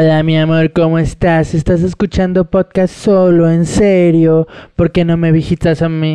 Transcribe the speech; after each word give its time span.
Hola 0.00 0.22
mi 0.22 0.38
amor, 0.38 0.72
¿cómo 0.72 0.96
estás? 1.00 1.54
¿Estás 1.54 1.82
escuchando 1.82 2.44
podcast 2.44 2.94
solo? 2.94 3.50
¿En 3.50 3.66
serio? 3.66 4.46
¿Por 4.76 4.92
qué 4.92 5.04
no 5.04 5.16
me 5.16 5.32
visitas 5.32 5.82
a 5.82 5.88
mí? 5.88 6.14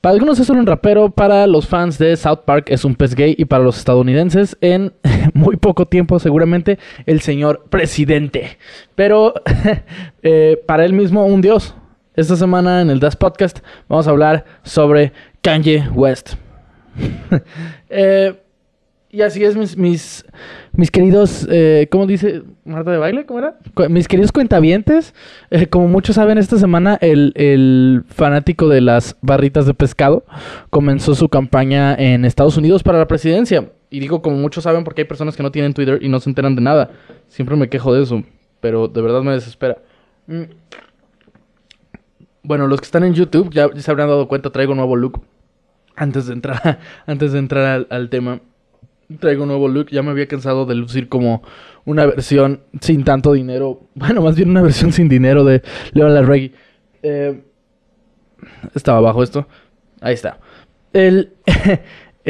Para 0.00 0.14
algunos 0.14 0.40
es 0.40 0.48
un 0.48 0.64
rapero, 0.64 1.10
para 1.10 1.46
los 1.46 1.68
fans 1.68 1.98
de 1.98 2.16
South 2.16 2.44
Park 2.46 2.70
es 2.70 2.86
un 2.86 2.94
pez 2.94 3.14
gay 3.14 3.34
y 3.36 3.44
para 3.44 3.62
los 3.62 3.76
estadounidenses 3.76 4.56
en 4.62 4.94
muy 5.34 5.56
poco 5.56 5.86
tiempo 5.86 6.18
seguramente 6.18 6.78
el 7.04 7.20
señor 7.20 7.66
presidente. 7.68 8.56
Pero 8.94 9.34
eh, 10.22 10.58
para 10.66 10.86
él 10.86 10.94
mismo 10.94 11.26
un 11.26 11.42
dios. 11.42 11.74
Esta 12.14 12.34
semana 12.34 12.80
en 12.80 12.88
el 12.88 12.98
Das 12.98 13.14
Podcast 13.14 13.58
vamos 13.88 14.06
a 14.06 14.10
hablar 14.10 14.46
sobre 14.62 15.12
Kanye 15.42 15.86
West. 15.90 16.47
Eh, 17.90 18.34
y 19.10 19.22
así 19.22 19.42
es, 19.42 19.56
mis, 19.56 19.74
mis, 19.78 20.26
mis 20.72 20.90
queridos, 20.90 21.48
eh, 21.50 21.88
¿cómo 21.90 22.06
dice 22.06 22.42
Marta 22.66 22.90
de 22.90 22.98
Baile? 22.98 23.24
¿Cómo 23.24 23.38
era? 23.38 23.58
Mis 23.88 24.06
queridos 24.06 24.32
cuentavientes. 24.32 25.14
Eh, 25.50 25.66
como 25.66 25.88
muchos 25.88 26.16
saben, 26.16 26.36
esta 26.36 26.58
semana 26.58 26.98
el, 27.00 27.32
el, 27.34 28.04
fanático 28.08 28.68
de 28.68 28.82
las 28.82 29.16
barritas 29.22 29.64
de 29.64 29.72
pescado 29.72 30.26
comenzó 30.68 31.14
su 31.14 31.30
campaña 31.30 31.94
en 31.94 32.26
Estados 32.26 32.58
Unidos 32.58 32.82
para 32.82 32.98
la 32.98 33.08
presidencia. 33.08 33.70
Y 33.88 34.00
digo, 34.00 34.20
como 34.20 34.36
muchos 34.36 34.64
saben, 34.64 34.84
porque 34.84 35.00
hay 35.00 35.08
personas 35.08 35.36
que 35.36 35.42
no 35.42 35.50
tienen 35.50 35.72
Twitter 35.72 36.00
y 36.02 36.10
no 36.10 36.20
se 36.20 36.28
enteran 36.28 36.54
de 36.54 36.60
nada. 36.60 36.90
Siempre 37.28 37.56
me 37.56 37.70
quejo 37.70 37.94
de 37.94 38.02
eso, 38.02 38.22
pero 38.60 38.88
de 38.88 39.00
verdad 39.00 39.22
me 39.22 39.32
desespera. 39.32 39.78
Mm. 40.26 40.42
Bueno, 42.42 42.66
los 42.66 42.78
que 42.80 42.84
están 42.84 43.04
en 43.04 43.14
YouTube 43.14 43.50
ya, 43.52 43.68
se 43.74 43.90
habrán 43.90 44.08
dado 44.08 44.28
cuenta, 44.28 44.50
traigo 44.50 44.72
un 44.72 44.78
nuevo 44.78 44.96
look. 44.96 45.22
Antes 45.98 46.26
de 46.26 46.32
entrar, 46.32 46.78
antes 47.06 47.32
de 47.32 47.38
entrar 47.38 47.86
al, 47.90 48.08
tema 48.08 48.40
traigo 49.20 49.42
un 49.42 49.48
nuevo 49.48 49.68
look. 49.68 49.88
Ya 49.90 50.02
me 50.02 50.10
había 50.10 50.28
cansado 50.28 50.66
de 50.66 50.74
lucir 50.74 51.08
como 51.08 51.42
una 51.84 52.06
versión 52.06 52.60
sin 52.80 53.04
tanto 53.04 53.32
dinero. 53.32 53.80
Bueno, 53.94 54.22
más 54.22 54.36
bien 54.36 54.50
una 54.50 54.62
versión 54.62 54.92
sin 54.92 55.08
dinero 55.08 55.44
de 55.44 55.62
Leon 55.92 56.14
Larregui. 56.14 56.52
Eh, 57.02 57.42
estaba 58.74 58.98
abajo 58.98 59.22
esto. 59.22 59.46
Ahí 60.00 60.14
está. 60.14 60.38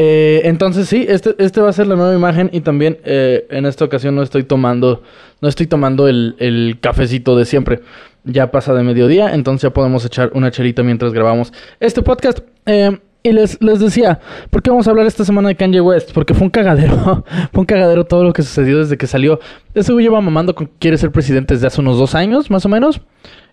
Eh, 0.01 0.43
entonces 0.45 0.89
sí, 0.89 1.05
este, 1.09 1.35
este 1.39 1.61
va 1.61 1.71
a 1.71 1.73
ser 1.73 1.89
la 1.89 1.97
nueva 1.97 2.15
imagen 2.15 2.51
y 2.53 2.61
también 2.61 2.99
eh, 3.03 3.49
en 3.51 3.67
esta 3.67 3.85
ocasión 3.85 4.15
no 4.15 4.23
estoy 4.23 4.45
tomando, 4.45 5.03
no 5.41 5.49
estoy 5.49 5.67
tomando 5.67 6.07
el, 6.07 6.37
el, 6.39 6.79
cafecito 6.81 7.37
de 7.37 7.45
siempre. 7.45 7.81
Ya 8.23 8.53
pasa 8.53 8.75
de 8.75 8.85
mediodía, 8.85 9.35
entonces 9.35 9.63
ya 9.63 9.71
podemos 9.71 10.05
echar 10.05 10.31
una 10.35 10.53
chelita 10.53 10.85
mientras 10.85 11.13
grabamos 11.13 11.53
este 11.81 12.03
podcast. 12.03 12.39
Eh, 12.67 12.97
y 13.23 13.33
les, 13.33 13.61
les 13.61 13.81
decía, 13.81 14.21
¿por 14.51 14.63
qué 14.63 14.71
vamos 14.71 14.87
a 14.87 14.91
hablar 14.91 15.07
esta 15.07 15.25
semana 15.25 15.49
de 15.49 15.57
Kanye 15.57 15.81
West? 15.81 16.13
Porque 16.13 16.35
fue 16.35 16.45
un 16.45 16.51
cagadero. 16.51 17.25
fue 17.53 17.61
un 17.61 17.67
cagadero 17.67 18.05
todo 18.05 18.25
lo 18.25 18.33
que 18.33 18.43
sucedió 18.43 18.79
desde 18.79 18.97
que 18.97 19.07
salió. 19.07 19.41
Ese 19.75 19.93
güey 19.93 20.05
lleva 20.05 20.21
mamando 20.21 20.55
con 20.55 20.71
quiere 20.79 20.97
ser 20.99 21.11
presidente 21.11 21.55
desde 21.55 21.67
hace 21.67 21.81
unos 21.81 21.99
dos 21.99 22.15
años, 22.15 22.51
más 22.51 22.65
o 22.65 22.69
menos. 22.69 23.01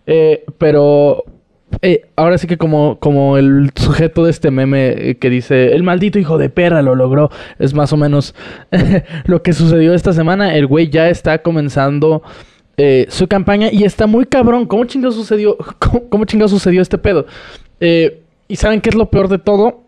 Eh, 0.05 0.45
pero 0.58 1.23
eh, 1.81 2.05
ahora 2.16 2.38
sí 2.38 2.47
que 2.47 2.58
como, 2.58 2.99
como 2.99 3.38
el 3.38 3.71
sujeto 3.75 4.23
de 4.23 4.31
este 4.31 4.52
meme 4.52 5.17
que 5.19 5.30
dice, 5.30 5.73
el 5.73 5.83
maldito 5.83 6.19
hijo 6.19 6.38
de 6.38 6.49
perra 6.49 6.81
lo 6.81 6.95
logró, 6.95 7.31
es 7.58 7.73
más 7.73 7.91
o 7.91 7.97
menos 7.97 8.36
lo 9.25 9.41
que 9.41 9.53
sucedió 9.53 9.93
esta 9.93 10.13
semana. 10.13 10.55
El 10.55 10.67
güey 10.67 10.89
ya 10.89 11.09
está 11.09 11.39
comenzando 11.39 12.21
eh, 12.77 13.08
su 13.09 13.27
campaña 13.27 13.69
y 13.71 13.83
está 13.83 14.05
muy 14.05 14.25
cabrón. 14.25 14.67
¿Cómo 14.67 14.86
chingado 14.86 15.11
sucedió? 15.11 15.58
¿Cómo, 15.80 16.08
cómo 16.09 16.25
chingado 16.25 16.49
sucedió 16.49 16.81
este 16.81 16.97
pedo? 16.97 17.25
Eh, 17.80 18.21
¿Y 18.47 18.55
saben 18.57 18.81
qué 18.81 18.89
es 18.89 18.95
lo 18.95 19.09
peor 19.09 19.27
de 19.27 19.39
todo? 19.39 19.83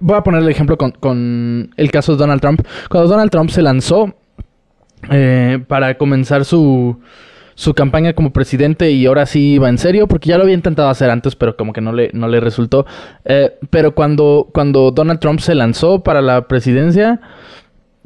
Voy 0.00 0.16
a 0.16 0.22
poner 0.22 0.42
el 0.42 0.48
ejemplo 0.48 0.76
con, 0.76 0.92
con 0.92 1.72
el 1.76 1.90
caso 1.90 2.12
de 2.12 2.18
Donald 2.18 2.40
Trump. 2.40 2.62
Cuando 2.88 3.08
Donald 3.08 3.30
Trump 3.30 3.50
se 3.50 3.62
lanzó 3.62 4.14
eh, 5.10 5.58
para 5.66 5.96
comenzar 5.96 6.44
su, 6.44 7.00
su 7.54 7.74
campaña 7.74 8.12
como 8.12 8.32
presidente 8.32 8.92
y 8.92 9.06
ahora 9.06 9.26
sí 9.26 9.54
iba 9.54 9.68
en 9.68 9.78
serio, 9.78 10.06
porque 10.06 10.28
ya 10.28 10.36
lo 10.36 10.44
había 10.44 10.54
intentado 10.54 10.88
hacer 10.88 11.10
antes, 11.10 11.34
pero 11.34 11.56
como 11.56 11.72
que 11.72 11.80
no 11.80 11.92
le, 11.92 12.10
no 12.12 12.28
le 12.28 12.38
resultó. 12.38 12.86
Eh, 13.24 13.58
pero 13.70 13.96
cuando, 13.96 14.48
cuando 14.52 14.92
Donald 14.92 15.18
Trump 15.18 15.40
se 15.40 15.56
lanzó 15.56 16.04
para 16.04 16.22
la 16.22 16.46
presidencia, 16.46 17.20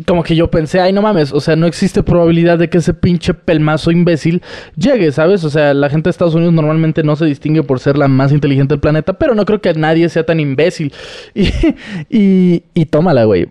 como 0.02 0.22
que 0.22 0.36
yo 0.36 0.50
pensé, 0.50 0.80
ay, 0.80 0.92
no 0.92 1.02
mames, 1.02 1.32
o 1.32 1.40
sea, 1.40 1.56
no 1.56 1.66
existe 1.66 2.02
probabilidad 2.02 2.58
de 2.58 2.68
que 2.68 2.78
ese 2.78 2.94
pinche 2.94 3.34
pelmazo 3.34 3.90
imbécil 3.90 4.42
llegue, 4.76 5.12
¿sabes? 5.12 5.44
O 5.44 5.50
sea, 5.50 5.74
la 5.74 5.88
gente 5.88 6.04
de 6.04 6.10
Estados 6.10 6.34
Unidos 6.34 6.54
normalmente 6.54 7.02
no 7.02 7.16
se 7.16 7.26
distingue 7.26 7.62
por 7.62 7.80
ser 7.80 7.96
la 7.96 8.08
más 8.08 8.32
inteligente 8.32 8.74
del 8.74 8.80
planeta, 8.80 9.14
pero 9.14 9.34
no 9.34 9.44
creo 9.44 9.60
que 9.60 9.72
nadie 9.74 10.08
sea 10.08 10.24
tan 10.24 10.40
imbécil. 10.40 10.92
Y, 11.34 11.48
y, 12.10 12.64
y 12.74 12.86
tómala, 12.86 13.24
güey. 13.24 13.48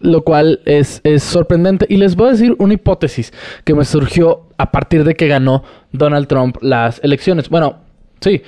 Lo 0.00 0.22
cual 0.22 0.60
es, 0.64 1.00
es 1.04 1.22
sorprendente. 1.22 1.86
Y 1.88 1.96
les 1.96 2.16
voy 2.16 2.28
a 2.28 2.32
decir 2.32 2.54
una 2.58 2.74
hipótesis 2.74 3.32
que 3.64 3.74
me 3.74 3.84
surgió 3.84 4.42
a 4.58 4.70
partir 4.70 5.04
de 5.04 5.14
que 5.14 5.28
ganó 5.28 5.62
Donald 5.92 6.26
Trump 6.26 6.56
las 6.60 7.00
elecciones. 7.02 7.48
Bueno, 7.48 7.78
sí, 8.20 8.42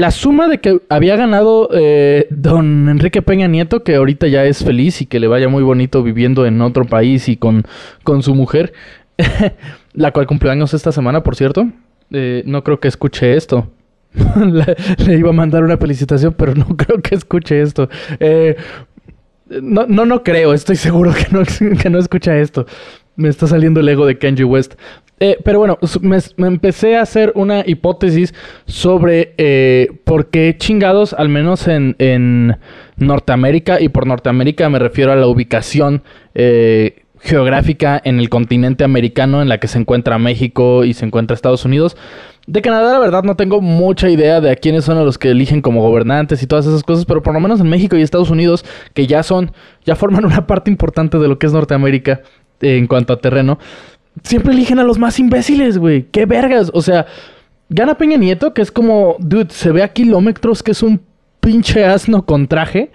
la 0.00 0.10
suma 0.10 0.48
de 0.48 0.58
que 0.58 0.80
había 0.88 1.14
ganado 1.16 1.68
eh, 1.72 2.26
don 2.30 2.88
Enrique 2.88 3.20
Peña 3.20 3.48
Nieto, 3.48 3.84
que 3.84 3.96
ahorita 3.96 4.26
ya 4.28 4.44
es 4.46 4.64
feliz 4.64 5.02
y 5.02 5.06
que 5.06 5.20
le 5.20 5.28
vaya 5.28 5.48
muy 5.48 5.62
bonito 5.62 6.02
viviendo 6.02 6.46
en 6.46 6.60
otro 6.62 6.86
país 6.86 7.28
y 7.28 7.36
con, 7.36 7.64
con 8.02 8.22
su 8.22 8.34
mujer, 8.34 8.72
la 9.92 10.12
cual 10.12 10.26
cumplió 10.26 10.50
años 10.50 10.72
esta 10.72 10.90
semana, 10.90 11.22
por 11.22 11.36
cierto. 11.36 11.68
Eh, 12.10 12.42
no 12.46 12.64
creo 12.64 12.80
que 12.80 12.88
escuche 12.88 13.36
esto. 13.36 13.70
le, 15.06 15.18
iba 15.18 15.30
a 15.30 15.34
mandar 15.34 15.62
una 15.62 15.76
felicitación, 15.76 16.32
pero 16.32 16.54
no 16.54 16.66
creo 16.76 17.02
que 17.02 17.14
escuche 17.14 17.60
esto. 17.60 17.90
Eh, 18.18 18.56
no, 19.50 19.86
no, 19.86 20.06
no 20.06 20.22
creo, 20.22 20.54
estoy 20.54 20.76
seguro 20.76 21.12
que 21.12 21.26
no, 21.30 21.42
que 21.76 21.90
no 21.90 21.98
escucha 21.98 22.38
esto. 22.38 22.66
Me 23.16 23.28
está 23.28 23.46
saliendo 23.46 23.80
el 23.80 23.88
ego 23.88 24.06
de 24.06 24.16
Kanye 24.16 24.44
West. 24.44 24.74
Eh, 25.22 25.38
pero 25.44 25.58
bueno, 25.58 25.78
me, 26.00 26.18
empecé 26.46 26.96
a 26.96 27.02
hacer 27.02 27.32
una 27.34 27.62
hipótesis 27.66 28.34
sobre 28.64 29.34
eh, 29.36 29.88
por 30.04 30.30
qué 30.30 30.56
chingados, 30.58 31.12
al 31.12 31.28
menos 31.28 31.68
en, 31.68 31.94
en, 31.98 32.56
Norteamérica, 32.96 33.80
y 33.80 33.90
por 33.90 34.06
Norteamérica 34.06 34.68
me 34.70 34.78
refiero 34.78 35.12
a 35.12 35.16
la 35.16 35.26
ubicación 35.26 36.02
eh, 36.34 37.02
geográfica 37.18 38.00
en 38.02 38.18
el 38.18 38.30
continente 38.30 38.82
americano 38.82 39.42
en 39.42 39.48
la 39.48 39.58
que 39.58 39.68
se 39.68 39.78
encuentra 39.78 40.18
México 40.18 40.84
y 40.84 40.94
se 40.94 41.04
encuentra 41.04 41.34
Estados 41.34 41.66
Unidos. 41.66 41.98
De 42.46 42.62
Canadá, 42.62 42.92
la 42.92 42.98
verdad, 42.98 43.22
no 43.22 43.36
tengo 43.36 43.60
mucha 43.60 44.08
idea 44.08 44.40
de 44.40 44.50
a 44.50 44.56
quiénes 44.56 44.84
son 44.84 45.02
los 45.04 45.18
que 45.18 45.30
eligen 45.30 45.60
como 45.60 45.82
gobernantes 45.82 46.42
y 46.42 46.46
todas 46.46 46.66
esas 46.66 46.82
cosas, 46.82 47.04
pero 47.04 47.22
por 47.22 47.34
lo 47.34 47.40
menos 47.40 47.60
en 47.60 47.68
México 47.68 47.96
y 47.96 48.02
Estados 48.02 48.30
Unidos, 48.30 48.64
que 48.94 49.06
ya 49.06 49.22
son, 49.22 49.52
ya 49.84 49.96
forman 49.96 50.24
una 50.26 50.46
parte 50.46 50.70
importante 50.70 51.18
de 51.18 51.28
lo 51.28 51.38
que 51.38 51.46
es 51.46 51.52
Norteamérica 51.52 52.22
en 52.62 52.86
cuanto 52.86 53.12
a 53.12 53.20
terreno, 53.20 53.58
siempre 54.22 54.52
eligen 54.52 54.78
a 54.78 54.84
los 54.84 54.98
más 54.98 55.18
imbéciles, 55.18 55.78
güey. 55.78 56.06
Qué 56.10 56.26
vergas. 56.26 56.70
O 56.74 56.82
sea, 56.82 57.06
gana 57.68 57.96
Peña 57.96 58.16
Nieto, 58.16 58.54
que 58.54 58.62
es 58.62 58.70
como, 58.70 59.16
dude, 59.18 59.50
se 59.50 59.72
ve 59.72 59.82
a 59.82 59.92
kilómetros 59.92 60.62
que 60.62 60.72
es 60.72 60.82
un 60.82 61.00
pinche 61.40 61.84
asno 61.84 62.24
con 62.24 62.46
traje. 62.46 62.90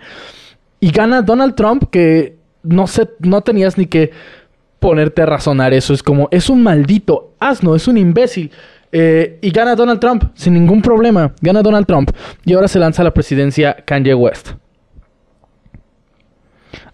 Y 0.79 0.91
gana 0.91 1.21
Donald 1.21 1.55
Trump, 1.55 1.85
que 1.89 2.35
no 2.63 2.87
sé, 2.87 3.09
no 3.19 3.41
tenías 3.41 3.77
ni 3.77 3.85
que 3.87 4.11
ponerte 4.79 5.21
a 5.21 5.25
razonar 5.25 5.73
eso. 5.73 5.93
Es 5.93 6.03
como, 6.03 6.27
es 6.31 6.49
un 6.49 6.61
maldito 6.61 7.33
asno, 7.39 7.75
es 7.75 7.87
un 7.87 7.97
imbécil. 7.97 8.51
Eh, 8.91 9.39
y 9.41 9.51
gana 9.51 9.75
Donald 9.75 9.99
Trump, 9.99 10.23
sin 10.35 10.53
ningún 10.53 10.81
problema. 10.81 11.33
Gana 11.41 11.61
Donald 11.61 11.85
Trump. 11.85 12.11
Y 12.45 12.53
ahora 12.53 12.67
se 12.67 12.79
lanza 12.79 13.01
a 13.01 13.05
la 13.05 13.13
presidencia 13.13 13.75
Kanye 13.85 14.13
West. 14.13 14.51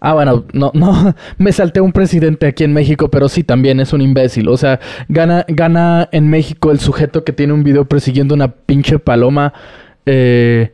Ah, 0.00 0.14
bueno, 0.14 0.44
no, 0.52 0.70
no, 0.74 1.14
me 1.38 1.52
salté 1.52 1.80
un 1.80 1.92
presidente 1.92 2.46
aquí 2.46 2.64
en 2.64 2.72
México, 2.72 3.10
pero 3.10 3.28
sí 3.28 3.44
también 3.44 3.80
es 3.80 3.92
un 3.92 4.00
imbécil. 4.00 4.48
O 4.48 4.56
sea, 4.56 4.80
gana, 5.08 5.44
gana 5.48 6.08
en 6.12 6.28
México 6.28 6.70
el 6.70 6.80
sujeto 6.80 7.24
que 7.24 7.32
tiene 7.32 7.52
un 7.52 7.64
video 7.64 7.84
persiguiendo 7.84 8.34
una 8.34 8.48
pinche 8.48 8.98
paloma 8.98 9.52
eh, 10.06 10.72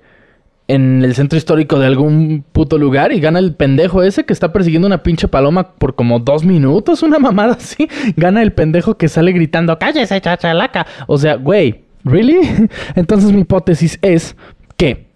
en 0.69 1.03
el 1.03 1.15
centro 1.15 1.39
histórico 1.39 1.79
de 1.79 1.87
algún 1.87 2.45
puto 2.53 2.77
lugar 2.77 3.13
y 3.13 3.21
gana 3.21 3.39
el 3.39 3.55
pendejo 3.55 4.03
ese 4.03 4.25
que 4.25 4.35
está 4.35 4.53
persiguiendo 4.53 4.87
una 4.87 5.03
pinche 5.03 5.27
paloma 5.27 5.75
por 5.75 5.95
como 5.95 6.19
dos 6.19 6.45
minutos, 6.45 7.03
una 7.03 7.19
mamada 7.19 7.55
así. 7.55 7.89
Gana 8.17 8.43
el 8.43 8.53
pendejo 8.53 8.97
que 8.99 9.09
sale 9.09 9.33
gritando, 9.33 9.79
cállese, 9.79 10.21
chachalaca. 10.21 10.87
O 11.07 11.17
sea, 11.17 11.37
güey, 11.37 11.85
¿really? 12.05 12.69
Entonces 12.95 13.33
mi 13.33 13.41
hipótesis 13.41 13.99
es 14.03 14.37
que... 14.77 15.09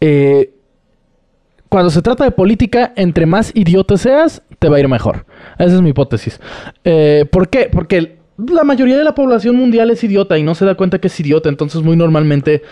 Eh, 0.00 0.55
cuando 1.76 1.90
se 1.90 2.00
trata 2.00 2.24
de 2.24 2.30
política, 2.30 2.94
entre 2.96 3.26
más 3.26 3.52
idiota 3.54 3.98
seas, 3.98 4.40
te 4.58 4.70
va 4.70 4.78
a 4.78 4.80
ir 4.80 4.88
mejor. 4.88 5.26
Esa 5.58 5.74
es 5.74 5.82
mi 5.82 5.90
hipótesis. 5.90 6.40
Eh, 6.84 7.26
¿Por 7.30 7.50
qué? 7.50 7.68
Porque 7.70 8.16
la 8.38 8.64
mayoría 8.64 8.96
de 8.96 9.04
la 9.04 9.14
población 9.14 9.56
mundial 9.56 9.90
es 9.90 10.02
idiota 10.02 10.38
y 10.38 10.42
no 10.42 10.54
se 10.54 10.64
da 10.64 10.74
cuenta 10.74 11.00
que 11.00 11.08
es 11.08 11.20
idiota. 11.20 11.50
Entonces, 11.50 11.82
muy 11.82 11.94
normalmente, 11.94 12.62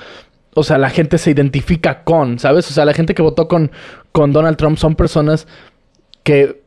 o 0.55 0.63
sea, 0.65 0.79
la 0.79 0.89
gente 0.89 1.19
se 1.19 1.33
identifica 1.33 2.03
con, 2.03 2.39
¿sabes? 2.39 2.71
O 2.71 2.73
sea, 2.73 2.87
la 2.87 2.95
gente 2.95 3.15
que 3.15 3.21
votó 3.21 3.47
con, 3.47 3.73
con 4.11 4.33
Donald 4.33 4.57
Trump 4.57 4.79
son 4.79 4.95
personas 4.95 5.47
que, 6.23 6.63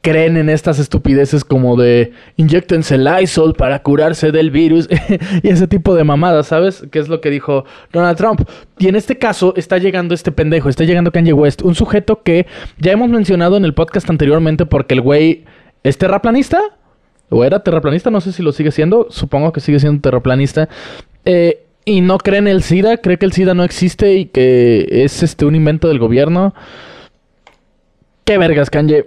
creen 0.00 0.36
en 0.36 0.48
estas 0.48 0.78
estupideces 0.78 1.44
como 1.44 1.76
de 1.76 2.12
inyectense 2.36 2.96
Lysol 2.96 3.54
para 3.54 3.82
curarse 3.82 4.32
del 4.32 4.50
virus 4.50 4.88
y 5.42 5.48
ese 5.48 5.66
tipo 5.66 5.94
de 5.94 6.04
mamadas, 6.04 6.46
¿sabes? 6.46 6.84
Que 6.90 6.98
es 6.98 7.08
lo 7.08 7.20
que 7.20 7.30
dijo 7.30 7.64
Donald 7.92 8.16
Trump. 8.16 8.48
Y 8.78 8.88
en 8.88 8.96
este 8.96 9.18
caso 9.18 9.52
está 9.56 9.78
llegando 9.78 10.14
este 10.14 10.32
pendejo, 10.32 10.68
está 10.68 10.84
llegando 10.84 11.12
Kanye 11.12 11.32
West, 11.32 11.62
un 11.62 11.74
sujeto 11.74 12.22
que 12.22 12.46
ya 12.78 12.92
hemos 12.92 13.10
mencionado 13.10 13.56
en 13.56 13.64
el 13.64 13.74
podcast 13.74 14.08
anteriormente 14.08 14.64
porque 14.64 14.94
el 14.94 15.02
güey 15.02 15.44
es 15.82 15.98
terraplanista. 15.98 16.60
O 17.32 17.44
era 17.44 17.62
terraplanista, 17.62 18.10
no 18.10 18.20
sé 18.20 18.32
si 18.32 18.42
lo 18.42 18.50
sigue 18.50 18.72
siendo. 18.72 19.06
Supongo 19.10 19.52
que 19.52 19.60
sigue 19.60 19.78
siendo 19.78 20.00
terraplanista. 20.00 20.68
Eh, 21.24 21.64
y 21.84 22.00
no 22.00 22.18
cree 22.18 22.38
en 22.38 22.48
el 22.48 22.62
SIDA, 22.62 22.96
cree 22.96 23.18
que 23.18 23.26
el 23.26 23.32
SIDA 23.32 23.54
no 23.54 23.62
existe 23.62 24.14
y 24.14 24.26
que 24.26 24.86
es 24.90 25.22
este 25.22 25.44
un 25.44 25.54
invento 25.54 25.88
del 25.88 25.98
gobierno. 25.98 26.54
Qué 28.30 28.38
vergas, 28.38 28.70
Kanye. 28.70 29.06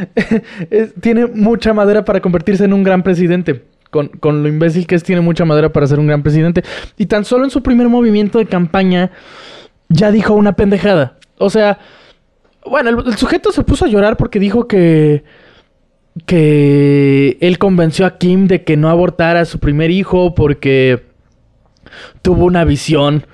tiene 1.00 1.28
mucha 1.28 1.72
madera 1.72 2.04
para 2.04 2.20
convertirse 2.20 2.62
en 2.66 2.74
un 2.74 2.82
gran 2.82 3.02
presidente. 3.02 3.64
Con, 3.88 4.10
lo 4.20 4.48
imbécil 4.48 4.86
que 4.86 4.96
es, 4.96 5.02
tiene 5.02 5.22
mucha 5.22 5.46
madera 5.46 5.72
para 5.72 5.86
ser 5.86 5.98
un 5.98 6.08
gran 6.08 6.22
presidente. 6.22 6.62
Y 6.98 7.06
tan 7.06 7.24
solo 7.24 7.44
en 7.44 7.50
su 7.50 7.62
primer 7.62 7.88
movimiento 7.88 8.38
de 8.38 8.44
campaña 8.44 9.12
ya 9.88 10.10
dijo 10.10 10.34
una 10.34 10.52
pendejada. 10.56 11.16
O 11.38 11.48
sea, 11.48 11.78
bueno, 12.66 12.90
el, 12.90 13.16
sujeto 13.16 13.50
se 13.50 13.62
puso 13.62 13.86
a 13.86 13.88
llorar 13.88 14.18
porque 14.18 14.38
dijo 14.38 14.68
que 14.68 15.24
que 16.26 17.38
él 17.40 17.56
convenció 17.56 18.04
a 18.04 18.18
Kim 18.18 18.46
de 18.46 18.62
que 18.62 18.76
no 18.76 18.90
abortara 18.90 19.40
a 19.40 19.44
su 19.46 19.58
primer 19.58 19.90
hijo 19.90 20.34
porque 20.34 21.02
tuvo 22.20 22.44
una 22.44 22.64
visión 22.64 23.24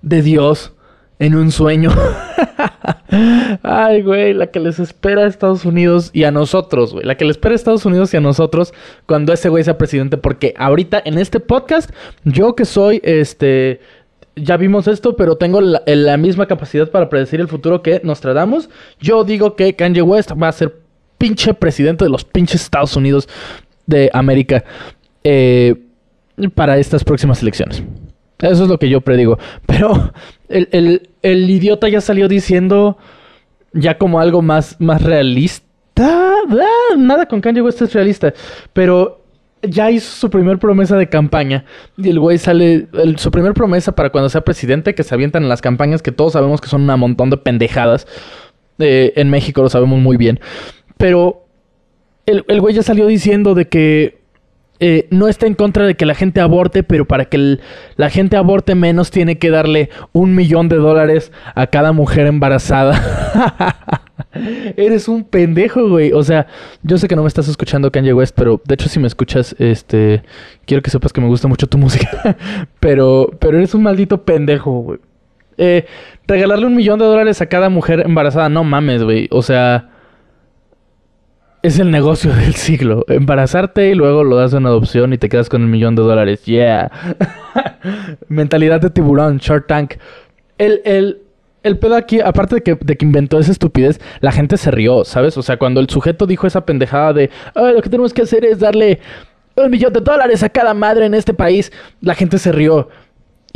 de 0.00 0.22
Dios 0.22 0.72
en 1.18 1.34
un 1.34 1.52
sueño. 1.52 1.90
Ay, 3.62 4.02
güey, 4.02 4.34
la 4.34 4.48
que 4.48 4.60
les 4.60 4.78
espera 4.78 5.22
a 5.22 5.26
Estados 5.26 5.64
Unidos 5.64 6.10
y 6.12 6.24
a 6.24 6.30
nosotros, 6.30 6.92
güey. 6.92 7.04
La 7.04 7.16
que 7.16 7.24
les 7.24 7.36
espera 7.36 7.52
a 7.52 7.56
Estados 7.56 7.84
Unidos 7.86 8.12
y 8.14 8.16
a 8.16 8.20
nosotros 8.20 8.74
cuando 9.06 9.32
ese 9.32 9.48
güey 9.48 9.64
sea 9.64 9.78
presidente. 9.78 10.16
Porque 10.16 10.54
ahorita 10.56 11.02
en 11.04 11.18
este 11.18 11.40
podcast, 11.40 11.90
yo 12.24 12.54
que 12.54 12.64
soy, 12.64 13.00
este, 13.04 13.80
ya 14.36 14.56
vimos 14.56 14.88
esto, 14.88 15.16
pero 15.16 15.36
tengo 15.36 15.60
la, 15.60 15.82
la 15.86 16.16
misma 16.16 16.46
capacidad 16.46 16.90
para 16.90 17.08
predecir 17.08 17.40
el 17.40 17.48
futuro 17.48 17.82
que 17.82 18.00
Nostradamus. 18.04 18.68
Yo 19.00 19.24
digo 19.24 19.56
que 19.56 19.74
Kanye 19.74 20.02
West 20.02 20.32
va 20.32 20.48
a 20.48 20.52
ser 20.52 20.74
pinche 21.18 21.54
presidente 21.54 22.04
de 22.04 22.10
los 22.10 22.24
pinches 22.24 22.62
Estados 22.62 22.96
Unidos 22.96 23.28
de 23.86 24.10
América 24.12 24.64
eh, 25.22 25.74
para 26.54 26.78
estas 26.78 27.04
próximas 27.04 27.42
elecciones. 27.42 27.82
Eso 28.38 28.64
es 28.64 28.68
lo 28.68 28.78
que 28.78 28.88
yo 28.88 29.00
predigo. 29.00 29.38
Pero 29.66 30.12
el, 30.48 31.00
idiota 31.22 31.88
ya 31.88 32.00
salió 32.00 32.28
diciendo 32.28 32.98
ya 33.72 33.98
como 33.98 34.20
algo 34.20 34.42
más, 34.42 34.76
más 34.80 35.02
realista. 35.02 35.64
Ah, 35.96 36.96
nada 36.96 37.26
con 37.26 37.40
Kanye 37.40 37.62
West 37.62 37.82
es 37.82 37.92
realista. 37.92 38.32
Pero 38.72 39.24
ya 39.62 39.90
hizo 39.90 40.10
su 40.10 40.30
primer 40.30 40.58
promesa 40.58 40.96
de 40.96 41.08
campaña. 41.08 41.64
Y 41.96 42.10
el 42.10 42.20
güey 42.20 42.38
sale. 42.38 42.88
su 43.16 43.30
primer 43.30 43.54
promesa 43.54 43.92
para 43.92 44.10
cuando 44.10 44.28
sea 44.28 44.42
presidente, 44.42 44.94
que 44.94 45.02
se 45.02 45.14
avientan 45.14 45.44
en 45.44 45.48
las 45.48 45.62
campañas, 45.62 46.02
que 46.02 46.12
todos 46.12 46.32
sabemos 46.32 46.60
que 46.60 46.68
son 46.68 46.88
un 46.88 47.00
montón 47.00 47.30
de 47.30 47.36
pendejadas. 47.36 48.06
Eh, 48.78 49.12
en 49.16 49.30
México 49.30 49.62
lo 49.62 49.68
sabemos 49.68 50.00
muy 50.00 50.16
bien. 50.16 50.40
Pero 50.96 51.46
el, 52.26 52.44
el 52.48 52.60
güey 52.60 52.74
ya 52.74 52.82
salió 52.82 53.06
diciendo 53.06 53.54
de 53.54 53.68
que 53.68 54.23
eh, 54.86 55.06
no 55.08 55.28
está 55.28 55.46
en 55.46 55.54
contra 55.54 55.86
de 55.86 55.94
que 55.94 56.04
la 56.04 56.14
gente 56.14 56.42
aborte, 56.42 56.82
pero 56.82 57.06
para 57.06 57.24
que 57.24 57.58
la 57.96 58.10
gente 58.10 58.36
aborte 58.36 58.74
menos 58.74 59.10
tiene 59.10 59.38
que 59.38 59.48
darle 59.48 59.88
un 60.12 60.34
millón 60.34 60.68
de 60.68 60.76
dólares 60.76 61.32
a 61.54 61.68
cada 61.68 61.92
mujer 61.92 62.26
embarazada. 62.26 64.02
Eres 64.76 65.08
un 65.08 65.24
pendejo, 65.24 65.88
güey. 65.88 66.12
O 66.12 66.22
sea, 66.22 66.48
yo 66.82 66.98
sé 66.98 67.08
que 67.08 67.16
no 67.16 67.22
me 67.22 67.28
estás 67.28 67.48
escuchando 67.48 67.90
Kanye 67.90 68.12
West, 68.12 68.34
pero 68.36 68.60
de 68.62 68.74
hecho 68.74 68.90
si 68.90 69.00
me 69.00 69.06
escuchas, 69.06 69.56
este, 69.58 70.22
quiero 70.66 70.82
que 70.82 70.90
sepas 70.90 71.14
que 71.14 71.22
me 71.22 71.28
gusta 71.28 71.48
mucho 71.48 71.66
tu 71.66 71.78
música. 71.84 72.36
pero, 72.78 73.30
pero 73.38 73.56
eres 73.56 73.74
un 73.74 73.84
maldito 73.84 74.22
pendejo, 74.26 74.70
güey. 74.80 74.98
Eh, 75.56 75.86
regalarle 76.26 76.66
un 76.66 76.76
millón 76.76 76.98
de 76.98 77.06
dólares 77.06 77.40
a 77.40 77.46
cada 77.46 77.70
mujer 77.70 78.02
embarazada, 78.04 78.50
no 78.50 78.64
mames, 78.64 79.02
güey. 79.02 79.28
O 79.30 79.40
sea, 79.40 79.93
es 81.64 81.78
el 81.78 81.90
negocio 81.90 82.32
del 82.34 82.54
siglo. 82.54 83.04
Embarazarte 83.08 83.88
y 83.88 83.94
luego 83.94 84.22
lo 84.22 84.36
das 84.36 84.52
en 84.52 84.66
adopción 84.66 85.12
y 85.12 85.18
te 85.18 85.28
quedas 85.28 85.48
con 85.48 85.62
el 85.62 85.68
millón 85.68 85.96
de 85.96 86.02
dólares. 86.02 86.44
Yeah. 86.44 86.90
Mentalidad 88.28 88.80
de 88.82 88.90
tiburón, 88.90 89.38
short 89.38 89.66
tank. 89.66 89.94
El, 90.58 90.82
el, 90.84 91.22
el 91.62 91.78
pedo 91.78 91.96
aquí, 91.96 92.20
aparte 92.20 92.56
de 92.56 92.62
que, 92.62 92.74
de 92.74 92.96
que 92.96 93.04
inventó 93.06 93.38
esa 93.38 93.50
estupidez, 93.50 93.98
la 94.20 94.30
gente 94.30 94.58
se 94.58 94.70
rió, 94.70 95.04
¿sabes? 95.04 95.38
O 95.38 95.42
sea, 95.42 95.56
cuando 95.56 95.80
el 95.80 95.88
sujeto 95.88 96.26
dijo 96.26 96.46
esa 96.46 96.66
pendejada 96.66 97.14
de, 97.14 97.30
lo 97.54 97.80
que 97.80 97.88
tenemos 97.88 98.12
que 98.12 98.22
hacer 98.22 98.44
es 98.44 98.58
darle 98.58 99.00
un 99.56 99.70
millón 99.70 99.92
de 99.94 100.00
dólares 100.00 100.42
a 100.42 100.50
cada 100.50 100.74
madre 100.74 101.06
en 101.06 101.14
este 101.14 101.32
país, 101.32 101.72
la 102.02 102.14
gente 102.14 102.38
se 102.38 102.52
rió. 102.52 102.90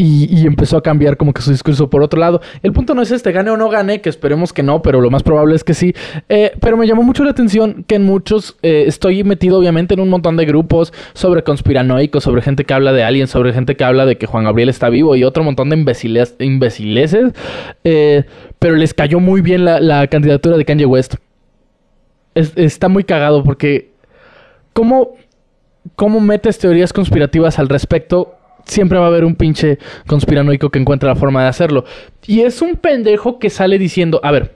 Y, 0.00 0.47
empezó 0.47 0.77
a 0.77 0.83
cambiar 0.83 1.17
como 1.17 1.33
que 1.33 1.43
su 1.43 1.50
discurso 1.50 1.91
por 1.91 2.05
otro 2.05 2.21
lado. 2.21 2.41
El 2.62 2.73
punto 2.73 2.95
no 2.95 3.03
es 3.03 3.11
este, 3.11 3.33
gane 3.33 3.50
o 3.50 3.56
no 3.56 3.69
gane, 3.69 4.00
que 4.00 4.09
esperemos 4.09 4.53
que 4.53 4.62
no, 4.62 4.81
pero 4.81 5.00
lo 5.00 5.11
más 5.11 5.25
probable 5.25 5.56
es 5.56 5.65
que 5.65 5.75
sí. 5.75 5.93
Eh, 6.29 6.53
pero 6.61 6.77
me 6.77 6.87
llamó 6.87 7.03
mucho 7.03 7.25
la 7.25 7.33
atención 7.33 7.85
que 7.85 7.97
en 7.97 8.05
muchos 8.05 8.56
eh, 8.62 8.85
estoy 8.87 9.25
metido 9.25 9.59
obviamente 9.59 9.95
en 9.95 10.00
un 10.00 10.09
montón 10.09 10.37
de 10.37 10.47
grupos 10.47 10.93
sobre 11.15 11.43
conspiranoicos, 11.43 12.23
sobre 12.23 12.43
gente 12.43 12.62
que 12.62 12.73
habla 12.75 12.93
de 12.93 13.03
aliens, 13.03 13.31
sobre 13.31 13.53
gente 13.53 13.75
que 13.75 13.83
habla 13.83 14.06
de 14.06 14.17
que 14.19 14.27
Juan 14.27 14.45
Gabriel 14.45 14.69
está 14.69 14.89
vivo 14.89 15.17
y 15.17 15.25
otro 15.25 15.43
montón 15.43 15.69
de 15.71 15.77
imbeciles, 15.77 16.37
imbecileces. 16.39 17.33
Eh, 17.83 18.23
pero 18.61 18.77
les 18.77 18.94
cayó 18.94 19.19
muy 19.19 19.41
bien 19.41 19.65
la, 19.65 20.06
candidatura 20.06 20.56
de 20.56 20.65
Kanye 20.65 20.87
West. 20.87 21.17
está 22.35 22.89
muy 22.89 23.03
cagado 23.03 23.43
porque... 23.43 23.91
¿Cómo, 24.75 25.17
¿Cómo 25.97 26.21
metes 26.21 26.61
teorías 26.61 26.93
conspirativas 26.93 27.59
al 27.59 27.69
respecto 27.69 28.38
siempre 28.69 28.99
va 28.99 29.06
a 29.06 29.09
haber 29.09 29.25
un 29.25 29.35
pinche 29.35 29.79
conspiranoico 30.06 30.70
que 30.70 30.79
encuentra 30.79 31.09
la 31.09 31.17
forma 31.17 31.43
de 31.43 31.49
hacerlo. 31.49 31.85
Y 32.26 32.41
es 32.41 32.62
un 32.62 32.76
pendejo 32.76 33.38
que 33.38 33.50
sale 33.50 33.79
diciendo, 33.79 34.20
a 34.23 34.31
ver, 34.31 34.55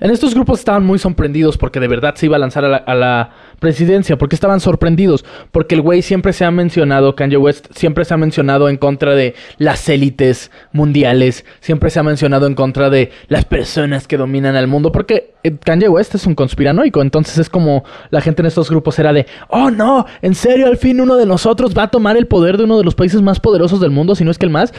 en 0.00 0.10
estos 0.10 0.34
grupos 0.34 0.58
estaban 0.58 0.84
muy 0.84 0.98
sorprendidos 0.98 1.58
porque 1.58 1.80
de 1.80 1.88
verdad 1.88 2.14
se 2.14 2.26
iba 2.26 2.36
a 2.36 2.38
lanzar 2.38 2.64
a 2.64 2.94
la, 2.94 3.30
presidencia. 3.58 4.16
porque 4.16 4.34
estaban 4.34 4.60
sorprendidos? 4.60 5.24
Porque 5.52 5.74
el 5.74 5.80
güey 5.80 6.02
siempre 6.02 6.32
se 6.32 6.44
ha 6.44 6.50
mencionado, 6.50 7.16
Kanye 7.16 7.36
West 7.36 7.66
siempre 7.74 8.04
se 8.04 8.14
ha 8.14 8.16
mencionado 8.16 8.68
en 8.68 8.76
contra 8.76 9.14
de 9.14 9.34
las 9.58 9.88
élites 9.88 10.50
mundiales. 10.72 11.44
Siempre 11.60 11.90
se 11.90 11.98
ha 11.98 12.02
mencionado 12.02 12.46
en 12.46 12.54
contra 12.54 12.90
de 12.90 13.10
las 13.28 13.44
personas 13.44 14.06
que 14.06 14.16
dominan 14.16 14.56
al 14.56 14.66
mundo. 14.66 14.92
Porque 14.92 15.34
eh, 15.42 15.56
Kanye 15.62 15.88
West 15.88 16.14
es 16.14 16.26
un 16.26 16.34
conspiranoico. 16.34 17.02
Entonces 17.02 17.38
es 17.38 17.50
como 17.50 17.84
la 18.10 18.20
gente 18.20 18.42
en 18.42 18.46
estos 18.46 18.70
grupos 18.70 18.98
era 18.98 19.12
de, 19.12 19.26
oh 19.48 19.70
no, 19.70 20.06
en 20.22 20.34
serio, 20.34 20.66
al 20.66 20.76
fin 20.76 21.00
uno 21.00 21.16
de 21.16 21.26
nosotros 21.26 21.76
va 21.76 21.84
a 21.84 21.90
tomar 21.90 22.16
el 22.16 22.26
poder 22.26 22.56
de 22.56 22.64
uno 22.64 22.78
de 22.78 22.84
los 22.84 22.94
países 22.94 23.22
más 23.22 23.40
poderosos 23.40 23.80
del 23.80 23.90
mundo, 23.90 24.14
si 24.14 24.24
no 24.24 24.30
es 24.30 24.38
que 24.38 24.46
el 24.46 24.52
más. 24.52 24.72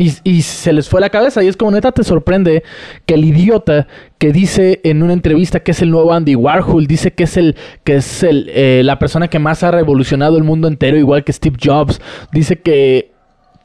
Y, 0.00 0.42
se 0.42 0.72
les 0.72 0.88
fue 0.88 1.00
la 1.00 1.10
cabeza. 1.10 1.42
Y 1.42 1.48
es 1.48 1.56
como 1.56 1.72
neta 1.72 1.90
te 1.90 2.04
sorprende 2.04 2.62
que 3.04 3.14
el 3.14 3.24
idiota 3.24 3.88
que 4.18 4.32
dice 4.32 4.80
en 4.84 5.02
una 5.02 5.12
entrevista 5.12 5.60
que 5.60 5.72
es 5.72 5.82
el 5.82 5.90
nuevo 5.90 6.12
Andy 6.12 6.36
Warhol, 6.36 6.86
dice 6.86 7.12
que 7.12 7.24
es 7.24 7.36
el, 7.36 7.56
que 7.82 7.96
es 7.96 8.22
el, 8.22 8.48
eh, 8.54 8.82
la 8.84 8.98
persona 9.00 9.28
que 9.28 9.40
más 9.40 9.64
ha 9.64 9.72
revolucionado 9.72 10.36
el 10.36 10.44
mundo 10.44 10.68
entero, 10.68 10.96
igual 10.96 11.24
que 11.24 11.32
Steve 11.32 11.56
Jobs. 11.60 12.00
Dice 12.32 12.60
que 12.60 13.10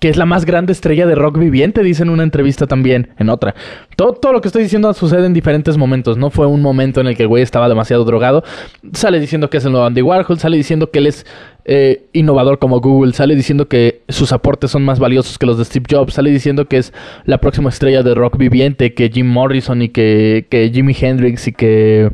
que 0.03 0.09
es 0.09 0.17
la 0.17 0.25
más 0.25 0.43
grande 0.43 0.73
estrella 0.73 1.07
de 1.07 1.15
rock 1.15 1.39
viviente, 1.39 1.81
dice 1.81 2.03
en 2.03 2.09
una 2.09 2.23
entrevista 2.23 2.67
también, 2.67 3.13
en 3.19 3.29
otra. 3.29 3.55
Todo, 3.95 4.11
todo 4.11 4.33
lo 4.33 4.41
que 4.41 4.49
estoy 4.49 4.63
diciendo 4.63 4.93
sucede 4.93 5.25
en 5.25 5.33
diferentes 5.33 5.77
momentos, 5.77 6.17
no 6.17 6.29
fue 6.29 6.45
un 6.45 6.61
momento 6.61 6.99
en 6.99 7.07
el 7.07 7.15
que 7.15 7.23
el 7.23 7.29
güey 7.29 7.41
estaba 7.41 7.69
demasiado 7.69 8.03
drogado. 8.03 8.43
Sale 8.91 9.17
diciendo 9.21 9.49
que 9.49 9.59
es 9.59 9.65
el 9.65 9.71
nuevo 9.71 9.87
Andy 9.87 10.01
Warhol, 10.01 10.37
sale 10.39 10.57
diciendo 10.57 10.91
que 10.91 10.99
él 10.99 11.07
es 11.07 11.25
eh, 11.63 12.03
innovador 12.11 12.59
como 12.59 12.81
Google, 12.81 13.13
sale 13.13 13.33
diciendo 13.33 13.69
que 13.69 14.01
sus 14.09 14.33
aportes 14.33 14.71
son 14.71 14.83
más 14.83 14.99
valiosos 14.99 15.37
que 15.37 15.45
los 15.45 15.57
de 15.57 15.63
Steve 15.63 15.85
Jobs, 15.89 16.15
sale 16.15 16.31
diciendo 16.31 16.65
que 16.65 16.79
es 16.79 16.91
la 17.23 17.37
próxima 17.37 17.69
estrella 17.69 18.03
de 18.03 18.13
rock 18.13 18.35
viviente, 18.35 18.93
que 18.93 19.09
Jim 19.09 19.27
Morrison 19.27 19.83
y 19.83 19.87
que, 19.87 20.47
que 20.49 20.69
Jimi 20.69 20.93
Hendrix 20.99 21.47
y 21.47 21.53
que... 21.53 22.11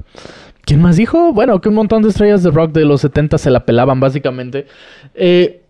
¿Quién 0.62 0.80
más 0.80 0.98
dijo? 0.98 1.34
Bueno, 1.34 1.60
que 1.60 1.70
un 1.70 1.76
montón 1.76 2.04
de 2.04 2.10
estrellas 2.10 2.44
de 2.44 2.52
rock 2.52 2.72
de 2.72 2.86
los 2.86 3.02
70 3.02 3.40
se 3.40 3.50
la 3.50 3.66
pelaban 3.66 4.00
básicamente. 4.00 4.68
Eh, 5.16 5.62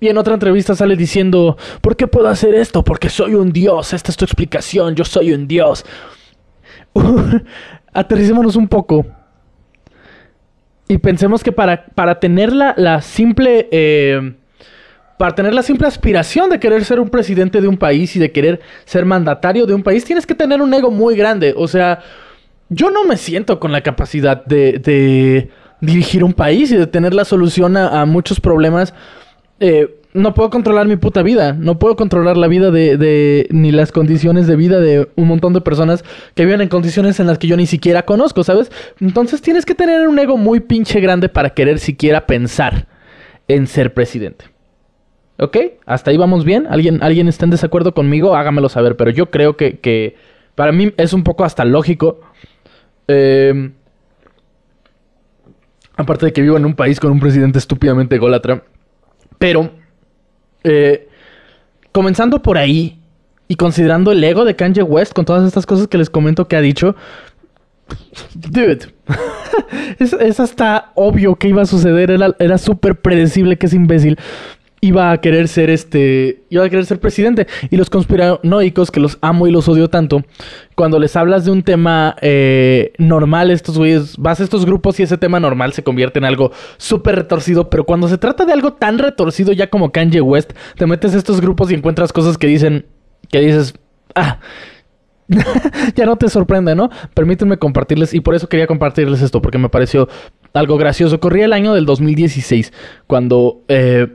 y 0.00 0.08
en 0.08 0.16
otra 0.16 0.34
entrevista 0.34 0.74
sale 0.74 0.96
diciendo, 0.96 1.58
¿por 1.82 1.94
qué 1.94 2.06
puedo 2.06 2.28
hacer 2.28 2.54
esto? 2.54 2.82
Porque 2.82 3.10
soy 3.10 3.34
un 3.34 3.52
dios, 3.52 3.92
esta 3.92 4.10
es 4.10 4.16
tu 4.16 4.24
explicación, 4.24 4.94
yo 4.94 5.04
soy 5.04 5.34
un 5.34 5.46
dios. 5.46 5.84
Aterricémonos 7.92 8.56
un 8.56 8.66
poco. 8.66 9.04
Y 10.88 10.96
pensemos 10.98 11.44
que 11.44 11.52
para, 11.52 11.84
para 11.86 12.18
tener 12.18 12.50
la, 12.52 13.02
simple... 13.02 13.68
Eh, 13.70 14.34
para 15.18 15.34
tener 15.34 15.52
la 15.52 15.62
simple 15.62 15.86
aspiración 15.86 16.48
de 16.48 16.58
querer 16.58 16.82
ser 16.82 16.98
un 16.98 17.10
presidente 17.10 17.60
de 17.60 17.68
un 17.68 17.76
país 17.76 18.16
y 18.16 18.18
de 18.18 18.32
querer 18.32 18.58
ser 18.86 19.04
mandatario 19.04 19.66
de 19.66 19.74
un 19.74 19.82
país, 19.82 20.02
tienes 20.02 20.24
que 20.24 20.34
tener 20.34 20.62
un 20.62 20.72
ego 20.72 20.90
muy 20.90 21.14
grande. 21.14 21.52
O 21.54 21.68
sea, 21.68 22.00
yo 22.70 22.90
no 22.90 23.04
me 23.04 23.18
siento 23.18 23.60
con 23.60 23.70
la 23.70 23.82
capacidad 23.82 24.42
de, 24.46 25.50
dirigir 25.82 26.24
un 26.24 26.32
país 26.32 26.72
y 26.72 26.76
de 26.76 26.86
tener 26.86 27.12
la 27.12 27.26
solución 27.26 27.76
a 27.76 28.06
muchos 28.06 28.40
problemas 28.40 28.94
eh, 29.60 30.00
no 30.12 30.34
puedo 30.34 30.50
controlar 30.50 30.86
mi 30.88 30.96
puta 30.96 31.22
vida. 31.22 31.52
No 31.52 31.78
puedo 31.78 31.94
controlar 31.94 32.36
la 32.36 32.48
vida 32.48 32.70
de, 32.70 32.96
de, 32.96 33.46
ni 33.50 33.70
las 33.70 33.92
condiciones 33.92 34.46
de 34.46 34.56
vida 34.56 34.80
de 34.80 35.08
un 35.14 35.28
montón 35.28 35.52
de 35.52 35.60
personas 35.60 36.04
que 36.34 36.44
viven 36.44 36.60
en 36.60 36.68
condiciones 36.68 37.20
en 37.20 37.26
las 37.26 37.38
que 37.38 37.46
yo 37.46 37.56
ni 37.56 37.66
siquiera 37.66 38.04
conozco, 38.04 38.42
¿sabes? 38.42 38.72
Entonces 39.00 39.40
tienes 39.40 39.64
que 39.64 39.74
tener 39.74 40.08
un 40.08 40.18
ego 40.18 40.36
muy 40.36 40.60
pinche 40.60 41.00
grande 41.00 41.28
para 41.28 41.50
querer 41.50 41.78
siquiera 41.78 42.26
pensar 42.26 42.88
en 43.46 43.66
ser 43.66 43.94
presidente. 43.94 44.46
¿Ok? 45.38 45.56
Hasta 45.86 46.10
ahí 46.10 46.16
vamos 46.16 46.44
bien. 46.44 46.66
¿Alguien, 46.68 47.02
¿Alguien 47.02 47.28
está 47.28 47.44
en 47.44 47.50
desacuerdo 47.50 47.94
conmigo? 47.94 48.34
Hágamelo 48.34 48.68
saber. 48.68 48.96
Pero 48.96 49.10
yo 49.10 49.30
creo 49.30 49.56
que, 49.56 49.78
que 49.78 50.16
para 50.54 50.72
mí 50.72 50.92
es 50.96 51.12
un 51.12 51.22
poco 51.22 51.44
hasta 51.44 51.64
lógico. 51.64 52.20
Eh, 53.08 53.70
aparte 55.96 56.26
de 56.26 56.32
que 56.32 56.42
vivo 56.42 56.56
en 56.56 56.66
un 56.66 56.74
país 56.74 57.00
con 57.00 57.12
un 57.12 57.20
presidente 57.20 57.58
estúpidamente 57.58 58.16
ególatra. 58.16 58.64
Pero, 59.40 59.70
eh, 60.64 61.08
comenzando 61.92 62.42
por 62.42 62.58
ahí 62.58 63.00
y 63.48 63.56
considerando 63.56 64.12
el 64.12 64.22
ego 64.22 64.44
de 64.44 64.54
Kanye 64.54 64.82
West 64.82 65.14
con 65.14 65.24
todas 65.24 65.46
estas 65.46 65.64
cosas 65.64 65.88
que 65.88 65.96
les 65.96 66.10
comento 66.10 66.46
que 66.46 66.56
ha 66.56 66.60
dicho, 66.60 66.94
dude, 68.34 68.80
es, 69.98 70.12
es, 70.12 70.40
hasta 70.40 70.92
obvio 70.94 71.36
que 71.36 71.48
iba 71.48 71.62
a 71.62 71.66
suceder, 71.66 72.10
era, 72.10 72.36
era 72.38 72.58
súper 72.58 73.00
predecible 73.00 73.56
que 73.56 73.64
es 73.64 73.72
imbécil 73.72 74.18
iba 74.80 75.10
a 75.10 75.20
querer 75.20 75.48
ser 75.48 75.68
este, 75.68 76.42
iba 76.48 76.64
a 76.64 76.70
querer 76.70 76.86
ser 76.86 77.00
presidente. 77.00 77.46
Y 77.70 77.76
los 77.76 77.90
conspiranoicos, 77.90 78.90
que 78.90 79.00
los 79.00 79.18
amo 79.20 79.46
y 79.46 79.52
los 79.52 79.68
odio 79.68 79.88
tanto, 79.88 80.24
cuando 80.74 80.98
les 80.98 81.16
hablas 81.16 81.44
de 81.44 81.50
un 81.50 81.62
tema 81.62 82.16
eh, 82.22 82.92
normal, 82.98 83.50
estos 83.50 83.76
güeyes, 83.76 84.16
vas 84.16 84.40
a 84.40 84.44
estos 84.44 84.64
grupos 84.64 84.98
y 85.00 85.02
ese 85.02 85.18
tema 85.18 85.40
normal 85.40 85.72
se 85.72 85.82
convierte 85.82 86.18
en 86.18 86.24
algo 86.24 86.52
súper 86.78 87.16
retorcido, 87.16 87.68
pero 87.68 87.84
cuando 87.84 88.08
se 88.08 88.18
trata 88.18 88.44
de 88.44 88.52
algo 88.52 88.72
tan 88.72 88.98
retorcido 88.98 89.52
ya 89.52 89.68
como 89.68 89.92
Kanye 89.92 90.20
West, 90.20 90.52
te 90.76 90.86
metes 90.86 91.14
a 91.14 91.18
estos 91.18 91.40
grupos 91.40 91.70
y 91.70 91.74
encuentras 91.74 92.12
cosas 92.12 92.38
que 92.38 92.46
dicen, 92.46 92.86
que 93.28 93.40
dices, 93.40 93.74
ah. 94.14 94.38
ya 95.94 96.06
no 96.06 96.16
te 96.16 96.28
sorprende, 96.28 96.74
¿no? 96.74 96.90
Permítanme 97.14 97.56
compartirles, 97.56 98.14
y 98.14 98.20
por 98.20 98.34
eso 98.34 98.48
quería 98.48 98.66
compartirles 98.66 99.22
esto, 99.22 99.40
porque 99.40 99.58
me 99.58 99.68
pareció 99.68 100.08
algo 100.54 100.76
gracioso. 100.76 101.20
Corría 101.20 101.44
el 101.44 101.52
año 101.52 101.72
del 101.74 101.86
2016, 101.86 102.72
cuando 103.06 103.62
eh, 103.68 104.08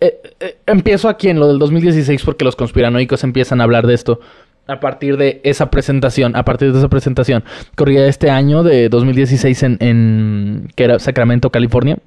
eh, 0.00 0.20
eh, 0.40 0.58
empiezo 0.66 1.08
aquí 1.08 1.28
en 1.28 1.40
lo 1.40 1.48
del 1.48 1.58
2016 1.58 2.22
porque 2.24 2.44
los 2.44 2.56
conspiranoicos 2.56 3.24
empiezan 3.24 3.60
a 3.60 3.64
hablar 3.64 3.86
de 3.86 3.94
esto 3.94 4.20
a 4.66 4.80
partir 4.80 5.16
de 5.16 5.40
esa 5.44 5.70
presentación, 5.70 6.36
a 6.36 6.44
partir 6.44 6.72
de 6.72 6.78
esa 6.78 6.88
presentación. 6.88 7.44
Corría 7.76 8.06
este 8.06 8.30
año 8.30 8.62
de 8.62 8.88
2016 8.88 9.62
en, 9.62 10.68
que 10.74 10.84
era 10.84 10.98
Sacramento, 10.98 11.50
California. 11.50 11.98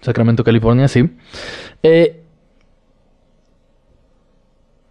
Sacramento, 0.00 0.42
California, 0.42 0.88
sí. 0.88 1.10
Eh, 1.82 2.22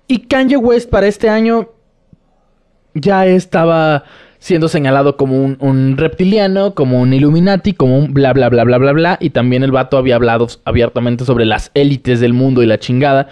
y 0.08 0.20
Kanye 0.20 0.58
West 0.58 0.90
para 0.90 1.08
este 1.08 1.30
año 1.30 1.70
ya 2.94 3.26
estaba 3.26 4.04
siendo 4.40 4.68
señalado 4.70 5.18
como 5.18 5.38
un, 5.38 5.98
reptiliano, 5.98 6.74
como 6.74 7.00
un 7.02 7.14
Illuminati, 7.14 7.74
como 7.74 7.98
un 7.98 8.14
bla 8.14 8.34
bla 8.34 8.50
bla 8.50 8.64
bla 8.64 8.78
bla 8.78 8.92
bla. 8.94 9.18
Y 9.20 9.30
también 9.30 9.64
el 9.64 9.72
vato 9.72 9.98
había 9.98 10.16
hablado 10.16 10.48
abiertamente 10.66 11.26
sobre 11.26 11.46
las 11.46 11.72
élites 11.74 12.20
del 12.20 12.34
mundo 12.34 12.64
y 12.64 12.66
la 12.66 12.80
chingada. 12.80 13.28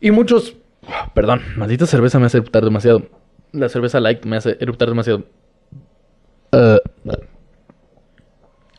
Y 0.00 0.10
muchos. 0.10 0.56
Perdón, 1.14 1.40
maldita 1.56 1.86
cerveza 1.86 2.18
me 2.18 2.26
hace 2.26 2.38
eruptar 2.38 2.62
demasiado. 2.62 3.02
La 3.52 3.68
cerveza 3.68 4.00
light 4.00 4.24
me 4.26 4.36
hace 4.36 4.56
eruptar 4.60 4.88
demasiado. 4.88 5.24
Uh, 6.52 6.78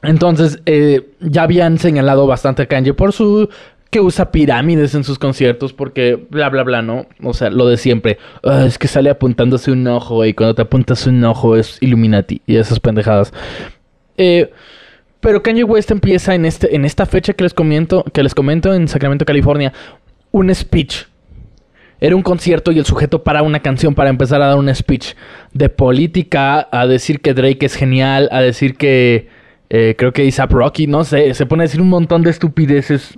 entonces, 0.03 0.61
eh, 0.65 1.15
ya 1.19 1.43
habían 1.43 1.77
señalado 1.77 2.27
bastante 2.27 2.63
a 2.63 2.65
Kanye 2.67 2.93
por 2.93 3.11
su 3.11 3.49
que 3.95 4.01
usa 4.01 4.29
pirámides 4.29 4.93
en 4.93 5.05
sus 5.05 5.17
conciertos 5.17 5.71
porque 5.71 6.19
bla, 6.29 6.49
bla, 6.49 6.63
bla, 6.63 6.81
¿no? 6.81 7.05
O 7.23 7.33
sea, 7.33 7.49
lo 7.49 7.65
de 7.65 7.77
siempre. 7.77 8.17
Ah, 8.43 8.65
es 8.67 8.77
que 8.77 8.89
sale 8.89 9.09
apuntándose 9.09 9.71
un 9.71 9.87
ojo 9.87 10.25
y 10.25 10.33
cuando 10.33 10.53
te 10.53 10.63
apuntas 10.63 11.07
un 11.07 11.23
ojo 11.23 11.55
es 11.55 11.77
Illuminati 11.79 12.41
y 12.45 12.57
esas 12.57 12.81
pendejadas. 12.81 13.31
Eh, 14.17 14.51
pero 15.21 15.41
Kanye 15.41 15.63
West 15.63 15.91
empieza 15.91 16.35
en, 16.35 16.43
este, 16.43 16.75
en 16.75 16.83
esta 16.83 17.05
fecha 17.05 17.31
que 17.31 17.45
les, 17.45 17.53
comento, 17.53 18.03
que 18.11 18.21
les 18.21 18.35
comento 18.35 18.73
en 18.73 18.89
Sacramento, 18.89 19.23
California, 19.23 19.71
un 20.31 20.53
speech. 20.53 21.05
Era 22.01 22.17
un 22.17 22.21
concierto 22.21 22.73
y 22.73 22.79
el 22.79 22.85
sujeto 22.85 23.23
para 23.23 23.43
una 23.43 23.61
canción 23.61 23.95
para 23.95 24.09
empezar 24.09 24.41
a 24.41 24.47
dar 24.47 24.57
un 24.57 24.75
speech 24.75 25.13
de 25.53 25.69
política, 25.69 26.67
a 26.69 26.85
decir 26.85 27.21
que 27.21 27.33
Drake 27.33 27.65
es 27.65 27.75
genial, 27.75 28.27
a 28.33 28.41
decir 28.41 28.75
que 28.75 29.29
eh, 29.69 29.95
creo 29.97 30.11
que 30.11 30.25
Isaac 30.25 30.51
Rocky, 30.51 30.85
no 30.85 31.05
sé, 31.05 31.33
se 31.33 31.45
pone 31.45 31.63
a 31.63 31.67
decir 31.67 31.79
un 31.79 31.87
montón 31.87 32.23
de 32.23 32.31
estupideces 32.31 33.17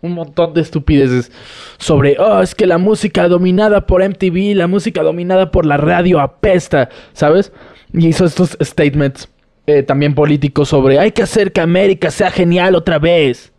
un 0.00 0.12
montón 0.12 0.54
de 0.54 0.60
estupideces 0.60 1.32
sobre, 1.78 2.16
oh, 2.18 2.40
es 2.40 2.54
que 2.54 2.66
la 2.66 2.78
música 2.78 3.28
dominada 3.28 3.86
por 3.86 4.02
MTV, 4.02 4.54
la 4.54 4.66
música 4.66 5.02
dominada 5.02 5.50
por 5.50 5.66
la 5.66 5.76
radio 5.76 6.20
apesta, 6.20 6.88
¿sabes? 7.12 7.52
Y 7.92 8.08
hizo 8.08 8.24
estos 8.24 8.56
statements 8.60 9.28
eh, 9.66 9.82
también 9.82 10.14
políticos 10.14 10.68
sobre, 10.68 10.98
hay 10.98 11.12
que 11.12 11.22
hacer 11.22 11.52
que 11.52 11.60
América 11.60 12.10
sea 12.10 12.30
genial 12.30 12.74
otra 12.74 12.98
vez. 12.98 13.52